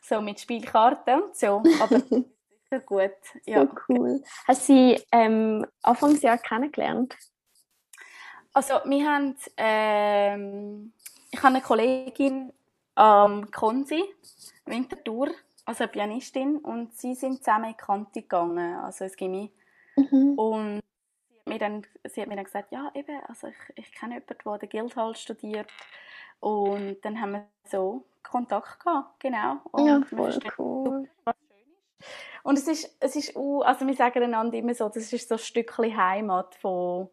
[0.08, 1.62] So mit Spielkarten und so.
[1.82, 2.00] Aber
[2.70, 3.12] sicher gut.
[3.46, 3.66] Ja.
[3.66, 4.24] So cool.
[4.48, 7.18] Hast du sie ähm, Anfangsjahr kennengelernt?
[8.54, 10.94] Also wir haben, ähm,
[11.30, 12.54] ich habe eine Kollegin
[12.96, 14.04] am Konsi,
[14.66, 15.30] Winterthur,
[15.66, 19.52] also eine Pianistin, und sie sind zusammen in Kante gegangen, also ins Gimmi.
[19.98, 20.40] Mhm.
[20.40, 23.92] Und sie hat mir dann, sie hat mir dann gesagt, ja eben, also ich, ich
[23.92, 25.68] kenne jemanden, der den Guildhall studiert.
[26.40, 29.58] Und dann haben wir so Kontakt gehabt, genau.
[29.72, 31.10] Und Ja, voll cool.
[31.24, 32.08] was schön ist.
[32.44, 35.36] Und es ist, es ist auch, also wir sagen einander immer so, das ist so
[35.36, 37.10] ein Stückchen Heimat von,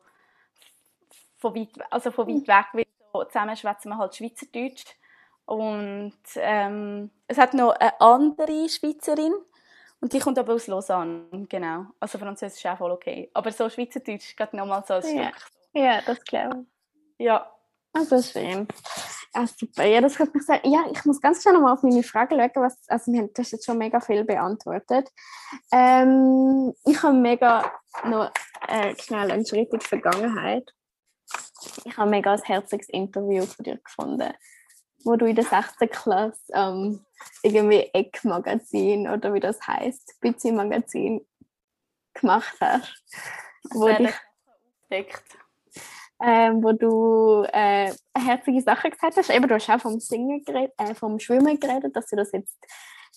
[1.38, 4.84] von weit, also von weit weg, weil so zusammen schwätzen wir halt Schweizerdeutsch.
[5.46, 9.34] Und ähm, es hat noch eine andere Schweizerin
[10.00, 11.86] und die kommt aber aus Lausanne, genau.
[12.00, 13.30] Also Französisch ist auch voll okay.
[13.34, 15.28] Aber so Schweizerdeutsch geht nochmal so ein Ja.
[15.30, 15.50] Stück.
[15.74, 16.64] Ja, das glaube
[17.18, 17.24] ich.
[17.26, 17.50] Ja,
[17.92, 18.68] Also schön.
[19.36, 19.84] Ah, super.
[19.84, 22.62] Ja, das hat mich sehr, ja, ich muss ganz schnell nochmal auf meine Frage schauen,
[22.62, 25.10] was, also wir haben, du hast jetzt schon mega viel beantwortet.
[25.72, 27.72] Ähm, ich habe mega
[28.04, 28.30] noch
[28.68, 30.72] äh, schnell einen Schritt in die Vergangenheit.
[31.84, 34.32] Ich habe mega ein herziges Interview von dir gefunden,
[35.02, 35.78] wo du in der 6.
[35.90, 37.04] Klasse ähm,
[37.42, 41.26] irgendwie Eckmagazin oder wie das heißt, Büzi Magazin
[42.14, 43.02] gemacht hast.
[43.70, 45.43] Wo das dich werde ich entdeckt.
[46.24, 49.30] Ähm, wo du äh, herzige Sachen gesagt hast.
[49.30, 52.56] Eben, du hast auch vom Singen geredet, äh, vom Schwimmen geredet, dass du das jetzt,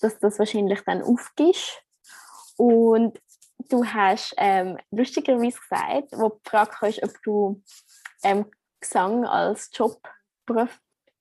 [0.00, 1.82] dass du das wahrscheinlich dann aufgibst.
[2.56, 3.18] Und
[3.68, 7.62] du hast ähm, lustigerweise gesagt, wo die Frage kam, ob du
[8.24, 8.46] ähm,
[8.80, 10.78] Gesang als Jobberuf,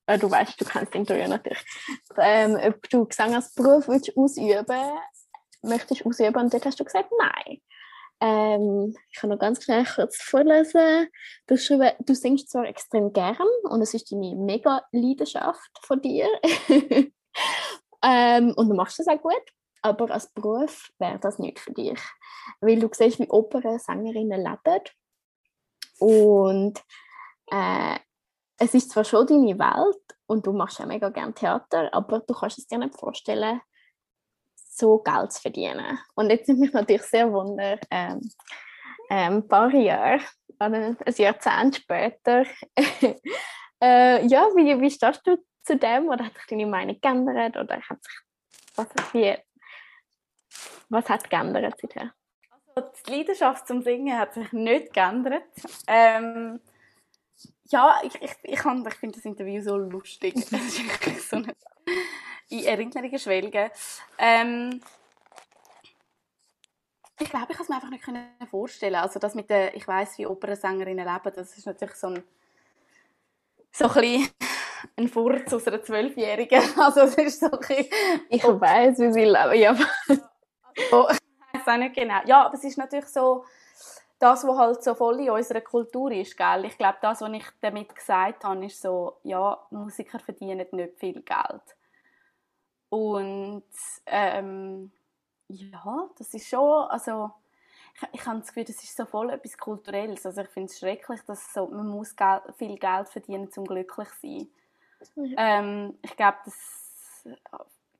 [0.07, 1.63] äh, du weißt, du kennst den Interview natürlich,
[2.17, 4.99] ähm, ob du Gesang als Beruf willst ausüben
[5.61, 7.61] möchtest ausüben und dort hast du gesagt, nein.
[8.19, 11.07] Ähm, ich kann noch ganz schnell kurz vorlesen.
[11.45, 16.27] Du, du singst zwar extrem gern und es ist deine mega Leidenschaft von dir.
[18.03, 19.43] ähm, und du machst das auch gut,
[19.81, 21.99] aber als Beruf wäre das nicht für dich.
[22.59, 24.83] Weil du siehst, wie Opernsängerinnen leben.
[25.99, 26.83] Und
[27.51, 27.99] äh,
[28.59, 32.33] es ist zwar schon deine Welt und du machst ja mega gern Theater, aber du
[32.33, 33.61] kannst es dir nicht vorstellen,
[34.77, 35.99] so Geld zu verdienen.
[36.15, 38.21] Und jetzt nimmt mich natürlich sehr wunder, ähm,
[39.09, 40.21] ähm, ein paar Jahre,
[40.59, 42.45] oder ein Jahrzehnt später,
[43.81, 46.07] äh, ja, wie, wie stehst du zu dem?
[46.09, 47.57] Oder hat sich deine Meinung geändert?
[47.57, 48.13] Oder hat sich,
[48.75, 49.37] was, wie,
[50.89, 52.13] was hat geändert seither?
[52.75, 55.43] Also die Leidenschaft zum Singen hat sich nicht geändert.
[55.87, 56.59] Ähm,
[57.69, 60.35] ja, ich, ich, ich, ich finde das Interview so lustig.
[60.51, 61.53] Es ist wirklich so eine
[62.49, 63.69] in Erinnerungen schwelgen.
[64.17, 64.81] Ähm,
[67.19, 68.95] ich glaube, ich kann es mir einfach nicht können vorstellen.
[68.95, 72.23] Also das mit der, ich weiß, wie Opernsängerinnen leben, das ist natürlich so ein,
[73.71, 74.27] so ein
[74.97, 76.61] ein Furz aus einer Zwölfjährigen.
[76.77, 77.85] Also es ist so ein bisschen,
[78.29, 79.75] Ich weiß, wie sie leben, ja.
[80.91, 82.21] oh, ich weiß auch nicht genau.
[82.25, 83.45] Ja, aber es ist natürlich so,
[84.19, 86.65] das, was halt so voll in unserer Kultur ist, gell?
[86.65, 91.21] Ich glaube, das, was ich damit gesagt habe, ist so, ja, Musiker verdienen nicht viel
[91.21, 91.76] Geld.
[92.89, 93.63] Und
[94.05, 94.91] ähm,
[95.47, 97.31] ja, das ist schon, also
[97.95, 100.25] ich, ich habe das Gefühl, das ist so voll etwas Kulturelles.
[100.25, 104.09] Also ich finde es schrecklich, dass so, man muss Geld, viel Geld verdienen, um glücklich
[104.09, 104.49] zu sein.
[105.37, 107.27] Ähm, ich glaube, das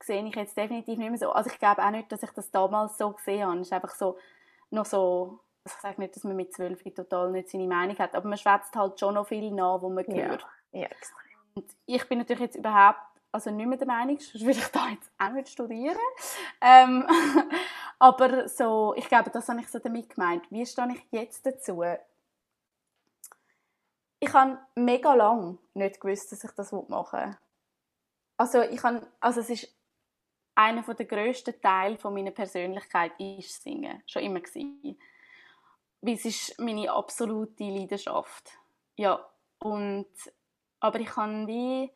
[0.02, 1.32] sehe ich jetzt definitiv nicht mehr so.
[1.32, 3.60] Also ich glaube auch nicht, dass ich das damals so gesehen habe.
[3.60, 4.18] Es ist einfach so,
[4.70, 8.16] noch so, also ich sage nicht, dass man mit zwölf total nicht seine Meinung hat,
[8.16, 10.48] aber man schwätzt halt schon noch viel nach, wo man hört.
[10.72, 11.28] Ja, ja extrem.
[11.56, 13.00] Und ich bin natürlich jetzt überhaupt
[13.32, 15.98] also nicht mehr der Meinung, sonst würde ich da jetzt auch nicht studieren.
[16.62, 17.06] Ähm,
[18.00, 20.50] aber so, ich glaube, das habe ich so damit gemeint.
[20.50, 21.84] Wie stehe ich jetzt dazu?
[24.20, 27.38] Ich habe mega lang nicht gewusst, dass ich das machen will.
[28.38, 29.74] Also ich habe, also es ist
[30.56, 34.98] einer der grössten Teile meiner Persönlichkeit ist Singen, schon immer gewesen.
[36.02, 38.52] Weil es ist meine absolute Leidenschaft.
[38.96, 39.24] Ja,
[39.60, 40.08] und,
[40.80, 41.92] aber ich kann wie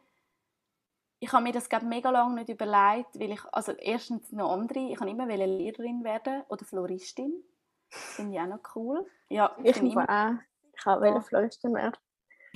[1.24, 4.80] ich habe mir das glaub, mega lange nicht überlegt, weil ich, also erstens noch andere,
[4.80, 7.44] ich kann immer Lehrerin werden oder Floristin.
[7.90, 9.06] Finde ich auch noch cool.
[9.30, 10.10] Ja, ich bin immer...
[10.10, 10.42] auch.
[10.76, 11.22] Ich habe ja.
[11.22, 11.96] Floristin werden.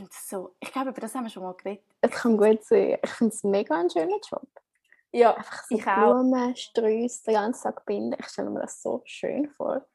[0.09, 1.85] So, ich glaube, über das haben wir schon mal geredet.
[2.01, 2.97] Es kann gut sein.
[3.03, 4.47] Ich finde es mega ein schöner Job.
[5.11, 6.57] Ja, Einfach so ich Blumen, auch.
[6.57, 8.17] Sträuße, den ganzen Tag binden.
[8.19, 9.85] Ich stelle mir das so schön vor.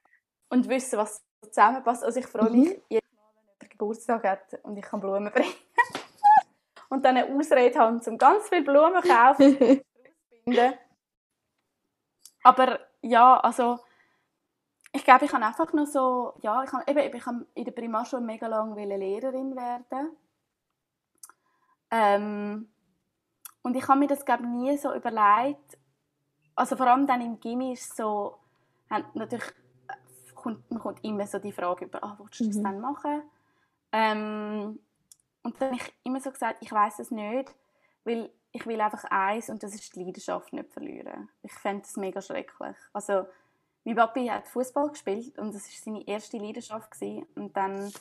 [0.49, 2.05] Und wissen, was zusammenpasst.
[2.05, 2.83] Also ich freue mich mhm.
[2.89, 5.55] jedes Mal, wenn jemand Geburtstag hat und ich kann Blumen bringen
[6.91, 9.81] und dann eine Ausrede haben, um ganz viele Blumen kaufen.
[12.43, 13.79] Aber ja, also
[14.93, 17.73] ich glaube, ich kann einfach noch so, ja, ich kann, eben, ich kann in der
[17.73, 20.17] Primarschule mega lange Lehrerin werden.
[21.91, 22.69] Ähm,
[23.63, 25.79] und ich habe mir das glaube nie so überlegt.
[26.57, 28.39] Also vor allem dann im Gimmi ist so,
[28.89, 29.45] natürlich
[30.35, 32.65] kommt, man kommt immer so die Frage über, ah, willst du das mhm.
[32.65, 33.23] dann machen?
[33.93, 34.81] Ähm,
[35.43, 37.55] und dann habe ich immer so gesagt, ich weiß es nicht,
[38.05, 41.29] weil ich will einfach eins und das ist die Leidenschaft nicht verlieren.
[41.43, 42.77] Ich fände das mega schrecklich.
[42.93, 43.27] Also,
[43.85, 46.91] mein Papi hat Fußball gespielt und das war seine erste Leidenschaft.
[46.91, 47.27] Gewesen.
[47.35, 47.93] Und dann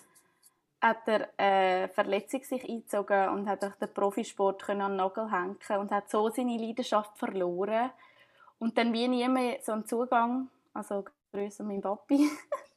[0.82, 5.92] hat er eine Verletzung sich eingezogen und hat den Profisport an den Nagel hängen und
[5.92, 7.92] hat so seine Leidenschaft verloren.
[8.58, 12.30] Und dann wie nie mehr so einen Zugang, also größer mein Papi,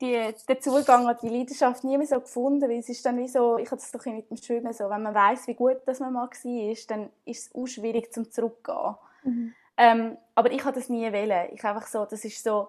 [0.00, 3.28] die, den Zugang an die Leidenschaft nie mehr so gefunden, weil es ist dann wie
[3.28, 6.00] so, ich habe das doch mit dem Schwimmen so, wenn man weiß, wie gut das
[6.00, 8.94] man mal war, dann ist es auch schwierig zum zurückgehen.
[9.24, 9.54] Mhm.
[9.76, 11.48] Ähm, aber ich habe das nie wählen.
[11.52, 12.68] Ich einfach so, das ist so,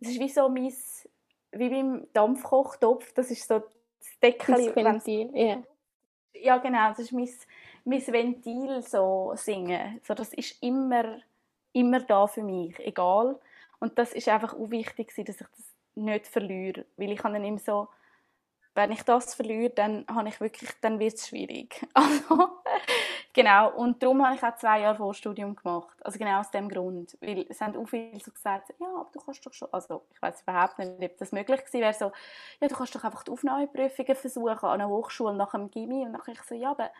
[0.00, 0.72] das ist wie so mein,
[1.52, 4.72] wie beim Dampfkochtopf, das ist so das Deckel.
[4.74, 5.62] Das yeah.
[6.34, 7.28] Ja genau, das ist mein,
[7.84, 10.00] mein Ventil so singen.
[10.06, 11.18] So, das ist immer,
[11.72, 13.38] immer da für mich, egal.
[13.78, 16.86] Und das ist einfach auch wichtig, dass ich das nicht verliere.
[16.96, 17.88] Weil ich dann immer so,
[18.74, 21.86] wenn ich das verliere, dann, habe ich wirklich, dann wird es schwierig.
[21.94, 22.48] Also,
[23.32, 25.96] genau, und darum habe ich auch zwei Jahre Vorstudium gemacht.
[26.04, 27.16] Also genau aus dem Grund.
[27.20, 30.22] Weil es haben auch viele so gesagt, ja, aber du kannst doch schon, also ich
[30.22, 32.12] weiß überhaupt nicht, ob das möglich gewesen wäre, so,
[32.60, 36.04] ja, du kannst doch einfach die Aufnahmeprüfungen versuchen an einer Hochschule nach dem Gimmi.
[36.06, 36.90] Und dann ich so, ja, aber,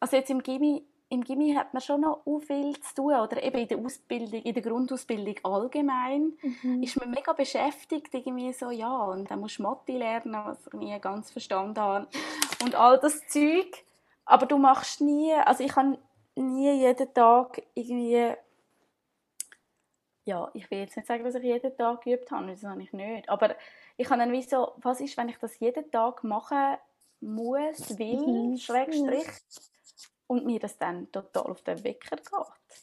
[0.00, 3.58] also jetzt im Gimmi im Gimmi hat man schon noch viel zu tun oder eben
[3.58, 6.32] in der Ausbildung, in der Grundausbildung allgemein
[6.62, 6.82] mhm.
[6.82, 10.72] ist man mega beschäftigt irgendwie so ja und dann musst du Mathe lernen, was ich
[10.72, 12.08] nie ganz verstanden habe
[12.62, 13.84] und all das Zeug,
[14.24, 15.98] aber du machst nie, also ich habe
[16.34, 18.32] nie jeden Tag irgendwie
[20.24, 22.92] ja, ich will jetzt nicht sagen, dass ich jeden Tag geübt habe, das habe ich
[22.94, 23.54] nicht, aber
[23.98, 26.78] ich habe dann wie so, was ist, wenn ich das jeden Tag machen
[27.20, 28.56] muss, will, mhm.
[28.56, 29.26] Schrägstrich,
[30.26, 32.82] und mir das dann total auf den Wecker geht.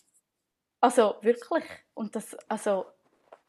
[0.82, 1.64] Also wirklich.
[1.94, 2.86] Und das, also,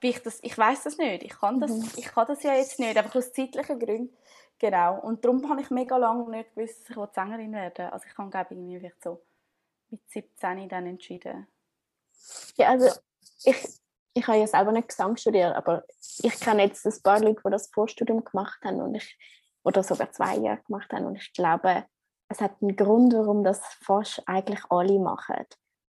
[0.00, 1.22] wie ich das, ich weiß das nicht.
[1.22, 1.88] Ich kann das, mhm.
[1.96, 4.16] ich kann das ja jetzt nicht, einfach aus zeitlichen Gründen.
[4.58, 5.00] Genau.
[5.00, 8.30] Und darum habe ich mega lange nicht gewusst, dass ich Sängerin werden Also ich kann
[8.30, 9.22] glaube irgendwie vielleicht so
[9.90, 11.46] mit 17 dann entschieden.
[12.56, 12.90] Ja, also
[13.44, 13.80] ich,
[14.12, 15.84] ich habe ja selber nicht Gesang studiert, aber
[16.22, 19.18] ich kenne jetzt ein paar Leute, die das Vorstudium gemacht haben und ich,
[19.62, 21.86] oder sogar zwei Jahre gemacht haben und ich glaube,
[22.30, 25.44] es hat einen Grund, warum das fast eigentlich alle machen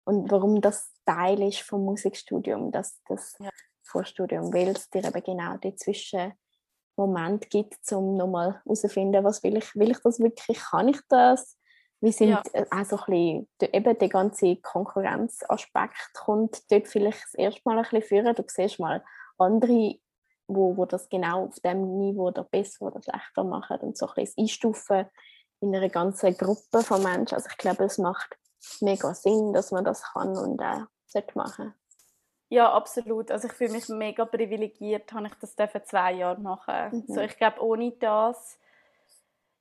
[0.05, 3.49] und warum das Teil ist vom Musikstudium, dass das ja.
[3.83, 9.75] Vorstudium, weil es dir eben genau die Zwischenmomente gibt, um nochmal herauszufinden, was will ich,
[9.75, 11.57] will ich das wirklich, kann ich das?
[12.03, 12.41] Wie sind ja.
[12.71, 17.83] auch so ein bisschen, eben der ganze Konkurrenzaspekt kommt dort vielleicht das erste Mal ein
[17.83, 18.35] bisschen führen.
[18.35, 19.03] Du siehst mal,
[19.37, 19.99] andere,
[20.47, 24.13] wo, wo das genau auf dem Niveau oder besser oder schlechter machen und so ein
[24.15, 25.05] bisschen einstufen
[25.61, 27.35] in einer ganzen Gruppe von Menschen.
[27.35, 28.37] Also ich glaube, es macht
[28.81, 31.73] mega Sinn, dass man das kann und auch sollte machen.
[32.49, 33.31] Ja, absolut.
[33.31, 37.05] Also ich fühle mich mega privilegiert, habe ich das dürfen zwei Jahre machen.
[37.07, 37.13] Mhm.
[37.13, 38.57] So, ich glaube, ohne das,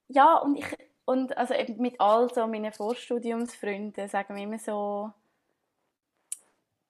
[0.08, 0.66] ja, und ich,
[1.04, 5.12] und also mit all so meinen Vorstudiumsfreunden sagen wir immer so,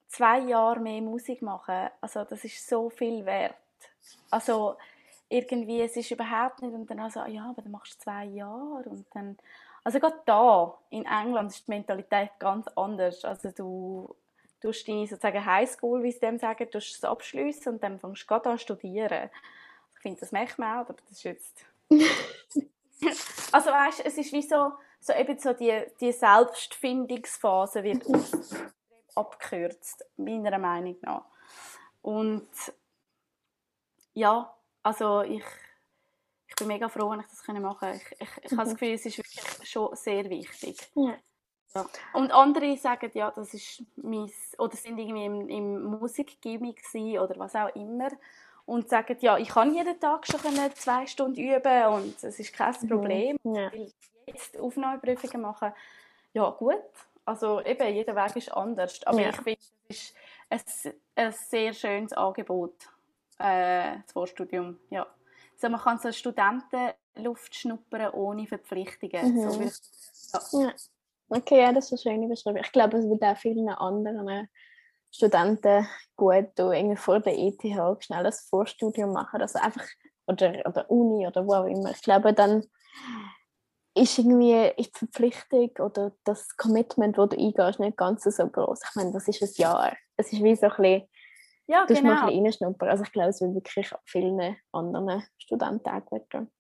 [0.09, 3.55] zwei Jahre mehr Musik machen, also das ist so viel wert.
[4.31, 4.77] Also
[5.31, 8.91] irgendwie, es ist überhaupt nicht, und dann also, ja, aber dann machst du zwei Jahre
[8.91, 9.39] und dann,
[9.85, 13.25] also gerade da, in England ist die Mentalität ganz anders.
[13.25, 14.15] Also du
[14.61, 18.27] tust deine sozusagen Highschool, wie sie dem sagen, tust es abschliessen und dann fängst du
[18.27, 19.31] gerade an studieren.
[19.95, 21.65] Ich finde, das merkt man auch, aber das ist jetzt...
[23.53, 28.03] also weißt, es ist wie so, so eben so die, die Selbstfindungsphase wird
[29.15, 31.25] abgekürzt, meiner Meinung nach.
[32.03, 32.49] Und
[34.13, 34.53] ja,
[34.83, 35.45] also ich,
[36.49, 37.97] ich bin mega froh, wenn ich das machen konnte.
[37.97, 40.79] Ich, ich, ich habe das Gefühl, es ist wirklich schon sehr wichtig.
[40.95, 41.15] Ja.
[41.75, 41.87] Ja.
[42.15, 47.55] Und andere sagen, ja, das ist mein, oder sind irgendwie im, im Musikgimmick oder was
[47.55, 48.09] auch immer
[48.67, 50.41] und sagen, ja, ich kann jeden Tag schon
[50.75, 53.37] zwei Stunden üben und es ist kein Problem.
[53.45, 53.55] Mhm.
[53.55, 53.69] Ja.
[53.73, 53.93] Ich will
[54.27, 55.73] jetzt Aufnahmeprüfungen machen.
[56.33, 56.83] Ja, gut.
[57.25, 59.01] Also eben, jeder Weg ist anders.
[59.07, 59.31] Aber Ja.
[59.31, 60.15] ich finde, es ist
[60.49, 62.75] ein, ein sehr schönes Angebot,
[63.41, 64.79] äh, das Vorstudium.
[64.91, 65.07] Ja.
[65.55, 69.35] Also man kann so Studentenluft schnuppern ohne Verpflichtungen.
[69.35, 69.51] Mhm.
[69.51, 70.65] So ja.
[70.65, 70.73] Ja.
[71.29, 72.61] Okay, ja, das ist eine schöne Beschreibung.
[72.61, 74.49] Ich glaube, es wird auch vielen anderen
[75.13, 75.87] Studenten
[76.17, 77.63] gut tun, irgendwie vor der ETH
[78.03, 79.41] schnell das Vorstudium machen.
[79.41, 79.87] Also einfach,
[80.27, 81.91] oder, oder Uni oder wo auch immer.
[81.91, 82.65] Ich glaube, dann
[83.95, 88.81] ist irgendwie die Verpflichtung oder das Commitment, das du eingehst, nicht ganz so groß.
[88.89, 89.97] Ich meine, das ist ein Jahr.
[90.17, 91.09] Es ist wie so ein bisschen,
[91.71, 92.21] ja, musst mal genau.
[92.21, 92.89] ein bisschen reinschnuppern.
[92.89, 96.51] Also ich glaube, es wird wirklich vielen anderen Studenten auch gut tun.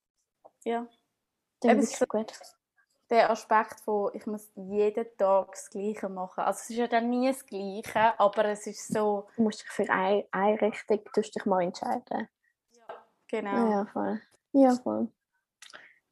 [0.65, 0.87] Ja.
[1.61, 2.33] Das ist gut.
[3.11, 6.41] der Aspekt von, ich muss jeden Tag das Gleiche machen.
[6.45, 9.69] Also es ist ja dann nie das Gleiche, aber es ist so, Du musst dich
[9.69, 12.29] für eine, eine Richtung tust dich mal entscheiden.
[13.29, 13.71] genau.
[13.71, 14.21] Ja, voll.
[14.53, 15.09] Ja, voll.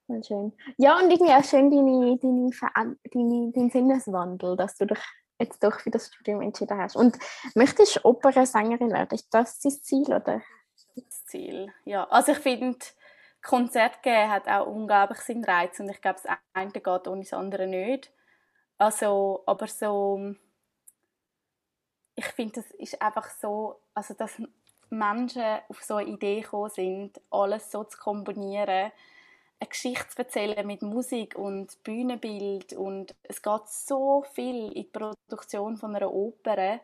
[0.06, 0.52] Voll schön.
[0.76, 4.98] Ja, und irgendwie auch schön deine, deine, deine, dein Sinneswandel, dass du dich
[5.38, 6.96] jetzt doch für das Studium entschieden hast.
[6.96, 7.18] Und
[7.54, 9.14] möchtest du Opernsängerin werden?
[9.14, 10.42] Ist das dein Ziel, oder?
[10.96, 11.72] Das Ziel.
[11.84, 12.78] Ja, also ich finde,
[13.42, 17.32] Konzert geben hat auch unglaublich seinen Reiz und ich glaube, das eine geht ohne das
[17.32, 18.12] andere nicht.
[18.78, 20.34] Also, aber so,
[22.14, 24.42] ich finde, das ist einfach so, also dass
[24.90, 28.90] Menschen auf so eine Idee gekommen sind, alles so zu kombinieren,
[29.60, 34.84] eine Geschichte zu erzählen mit Musik und Bühnenbild und es geht so viel in die
[34.84, 36.80] Produktion von einer Oper.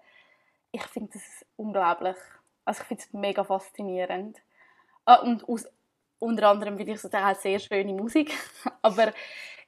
[0.72, 1.22] Ich finde das
[1.56, 2.16] unglaublich.
[2.64, 4.38] Also ich finde es mega faszinierend.
[5.04, 5.66] Ah, und aus,
[6.18, 8.32] unter anderem finde ich es auch sehr schöne Musik.
[8.82, 9.12] Aber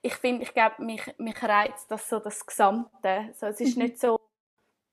[0.03, 3.35] ich finde, ich glaube, mich, mich reizt das so das Gesamte.
[3.39, 4.21] So, es ist nicht so,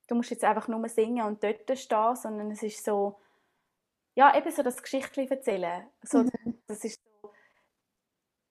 [0.07, 3.19] du musst jetzt einfach nur singen und dort stehen, sondern es ist so,
[4.15, 5.87] ja, eben so das Geschichtchen erzählen.
[6.03, 6.25] So,
[6.67, 7.02] Das ist so,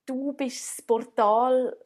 [0.07, 1.77] du bist das Portal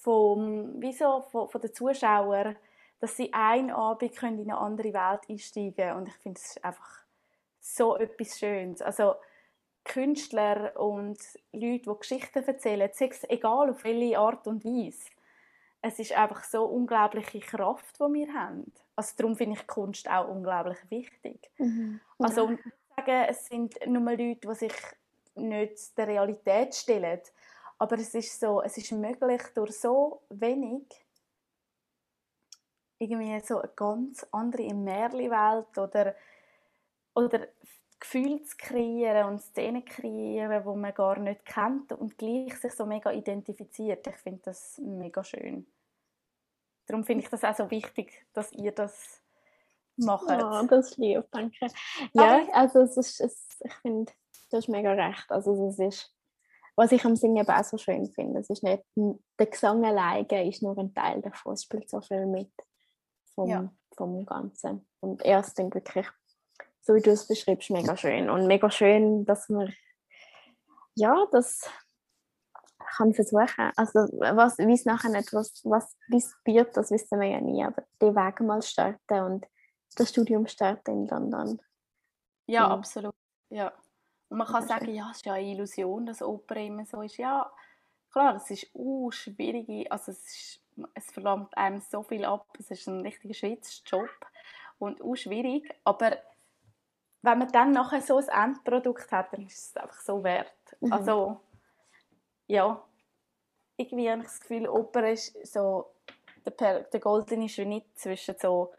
[0.00, 2.56] vom, wie so, von, von den Zuschauern,
[3.00, 5.96] dass sie einen Abend können in eine andere Welt einsteigen können.
[5.98, 7.04] Und ich finde, es ist einfach
[7.60, 8.80] so etwas Schönes.
[8.82, 9.16] Also
[9.84, 11.18] Künstler und
[11.52, 15.10] Leute, die Geschichten erzählen, sei es egal auf welche Art und Weise.
[15.82, 18.72] Es ist einfach so unglaubliche Kraft, die wir haben.
[18.96, 21.50] Also darum finde ich Kunst auch unglaublich wichtig.
[22.18, 22.46] Also Ja.
[22.48, 24.72] und ich sagen, es sind nur Leute, die sich
[25.36, 27.20] nicht der Realität stellen,
[27.78, 30.84] aber es ist so, es ist möglich durch so wenig
[32.98, 36.14] irgendwie so eine ganz andere Märchenwelt oder
[37.14, 37.46] oder
[37.98, 42.84] Gefühle zu kreieren und Szenen kreieren, die man gar nicht kennt und gleich sich so
[42.84, 44.06] mega identifiziert.
[44.06, 45.66] Ich finde das mega schön.
[46.86, 49.22] Darum finde ich das auch so wichtig, dass ihr das
[49.96, 50.28] macht.
[50.28, 51.66] Ja, das ist lieb, danke.
[52.12, 54.12] Ja, also es ist, es, ich finde,
[54.50, 55.30] du hast mega recht.
[55.30, 56.14] Also es ist,
[56.76, 60.48] was ich am Singen eben auch so schön finde, es ist nicht, der Gesang alleine
[60.48, 62.52] ist nur ein Teil davon, es spielt so viel mit
[63.34, 63.72] vom, Ja.
[63.96, 64.86] vom Ganzen.
[65.00, 66.06] Und erst dann wirklich,
[66.82, 68.28] so wie du es beschreibst, mega schön.
[68.30, 69.72] Und mega schön, dass man,
[70.94, 71.62] ja, das
[72.96, 73.72] kann versuchen.
[73.76, 77.40] Also was, wie es nachher nicht, was, was wie es wird, das wissen wir ja
[77.40, 79.46] nie, aber den Weg mal starten und
[79.96, 81.60] das Studium starten in London.
[82.46, 82.70] Ja, Ja.
[82.70, 83.14] absolut.
[83.50, 83.72] Ja.
[84.28, 87.16] Und man kann sagen, ja, es ist ja eine Illusion, dass Oper immer so ist.
[87.16, 87.50] Ja,
[88.10, 89.90] klar, es ist uh, schwierig.
[89.90, 90.60] Also es, ist,
[90.94, 92.46] es verlangt einem so viel ab.
[92.58, 94.10] Es ist ein richtiger Schweizjob
[94.78, 95.72] und uh, schwierig.
[95.84, 96.16] Aber
[97.22, 100.52] wenn man dann nachher so ein Endprodukt hat, dann ist es einfach so wert.
[100.80, 100.92] Mhm.
[100.92, 101.40] Also,
[102.46, 102.82] ja,
[103.76, 105.90] irgendwie habe ich das Gefühl, Oper ist so
[106.44, 108.72] der, per der goldene Schnitt zwischen so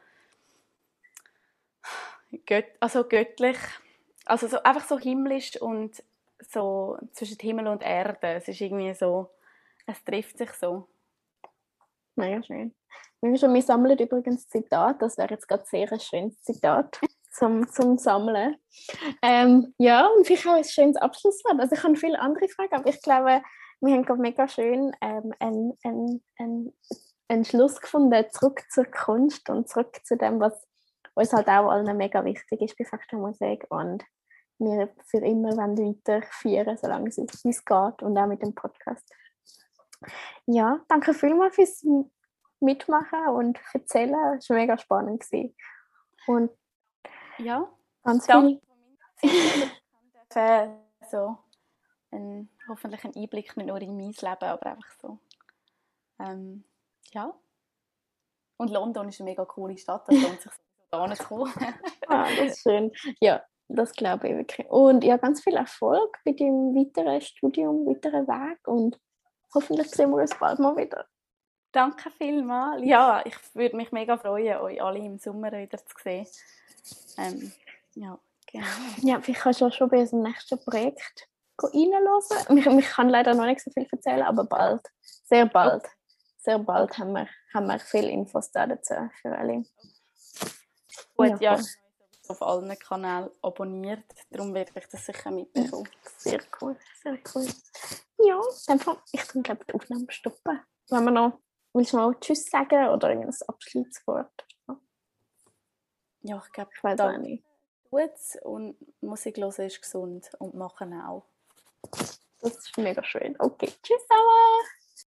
[2.79, 3.57] also göttlich,
[4.27, 6.03] also so, einfach so himmlisch und
[6.39, 8.33] so zwischen Himmel und Erde.
[8.35, 9.29] Es ist irgendwie so,
[9.85, 10.87] es trifft sich so.
[12.15, 12.73] Mega schön.
[13.21, 16.99] Wir, schon, wir sammeln übrigens Zitat, das wäre jetzt gerade sehr ein schönes Zitat
[17.31, 18.57] zum, zum Sammeln.
[19.21, 21.59] Ähm, ja, und vielleicht auch ein schönes Abschlusswort.
[21.59, 23.41] Also ich habe viele andere Fragen, aber ich glaube,
[23.81, 26.73] wir haben gerade mega schön ähm, einen, einen, einen,
[27.27, 30.67] einen Schluss gefunden, zurück zur Kunst und zurück zu dem, was
[31.13, 34.03] uns halt auch allen mega wichtig ist bei Faktor Musik und
[34.59, 39.13] wir für immer weiterführen, solange es geht und auch mit dem Podcast.
[40.45, 41.85] Ja, danke vielmals fürs
[42.59, 44.37] Mitmachen und Erzählen.
[44.37, 45.21] Es war mega spannend.
[45.21, 45.55] Gewesen.
[46.27, 46.51] Und
[47.37, 47.67] ja,
[48.03, 48.61] ganz viel.
[50.29, 50.79] Danke.
[51.09, 51.37] so
[52.11, 55.19] ein, hoffentlich ein Einblick nicht nur in mein Leben, aber einfach so.
[56.19, 56.63] Ähm,
[57.13, 57.33] ja.
[58.57, 60.51] Und London ist eine mega coole Stadt, das lohnt sich
[60.89, 61.53] da zu kommen.
[62.07, 62.91] ah, das ist schön.
[63.19, 64.67] Ja, das glaube ich wirklich.
[64.69, 68.99] Und ja, ganz viel Erfolg bei deinem weiteren Studium, weiteren Weg und
[69.53, 71.05] hoffentlich sehen wir uns bald mal wieder.
[71.71, 72.81] Danke vielmals.
[72.83, 76.27] Ja, ich würde mich mega freuen, euch alle im Sommer wieder zu sehen.
[77.17, 77.51] Ähm,
[77.95, 78.17] ja,
[78.51, 78.65] genau.
[79.01, 81.27] Ja, vielleicht kannst du auch schon bei unserem nächsten Projekt
[81.61, 82.57] reinhören.
[82.57, 84.81] Ich, ich kann leider noch nicht so viel erzählen, aber bald.
[85.25, 85.83] Sehr bald.
[86.37, 89.65] Sehr bald haben wir, haben wir viele Infos dazu für alle.
[91.17, 91.59] Gut, ja, ja
[92.29, 95.89] auf allen Kanälen abonniert, darum werde ich das sicher mitbekommen.
[96.17, 97.47] Sehr cool, sehr cool.
[98.19, 100.59] Ja, einfach, ich kann glaube die Aufnahme stoppen.
[100.89, 101.39] Wenn wir noch,
[101.73, 104.45] willst du noch Tschüss sagen oder ein Abschiedswort?
[106.21, 107.43] Ja, ich glaube, ich weiß auch nicht.
[107.89, 111.25] Tut's und Musik hören ist gesund und machen auch.
[112.41, 113.35] Das ist mega schön.
[113.39, 115.07] Okay, tschüss zusammen!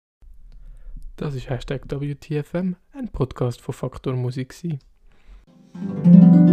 [1.16, 4.54] Das ist Hashtag WTFM, ein Podcast von Faktor Musik.
[5.76, 6.45] You.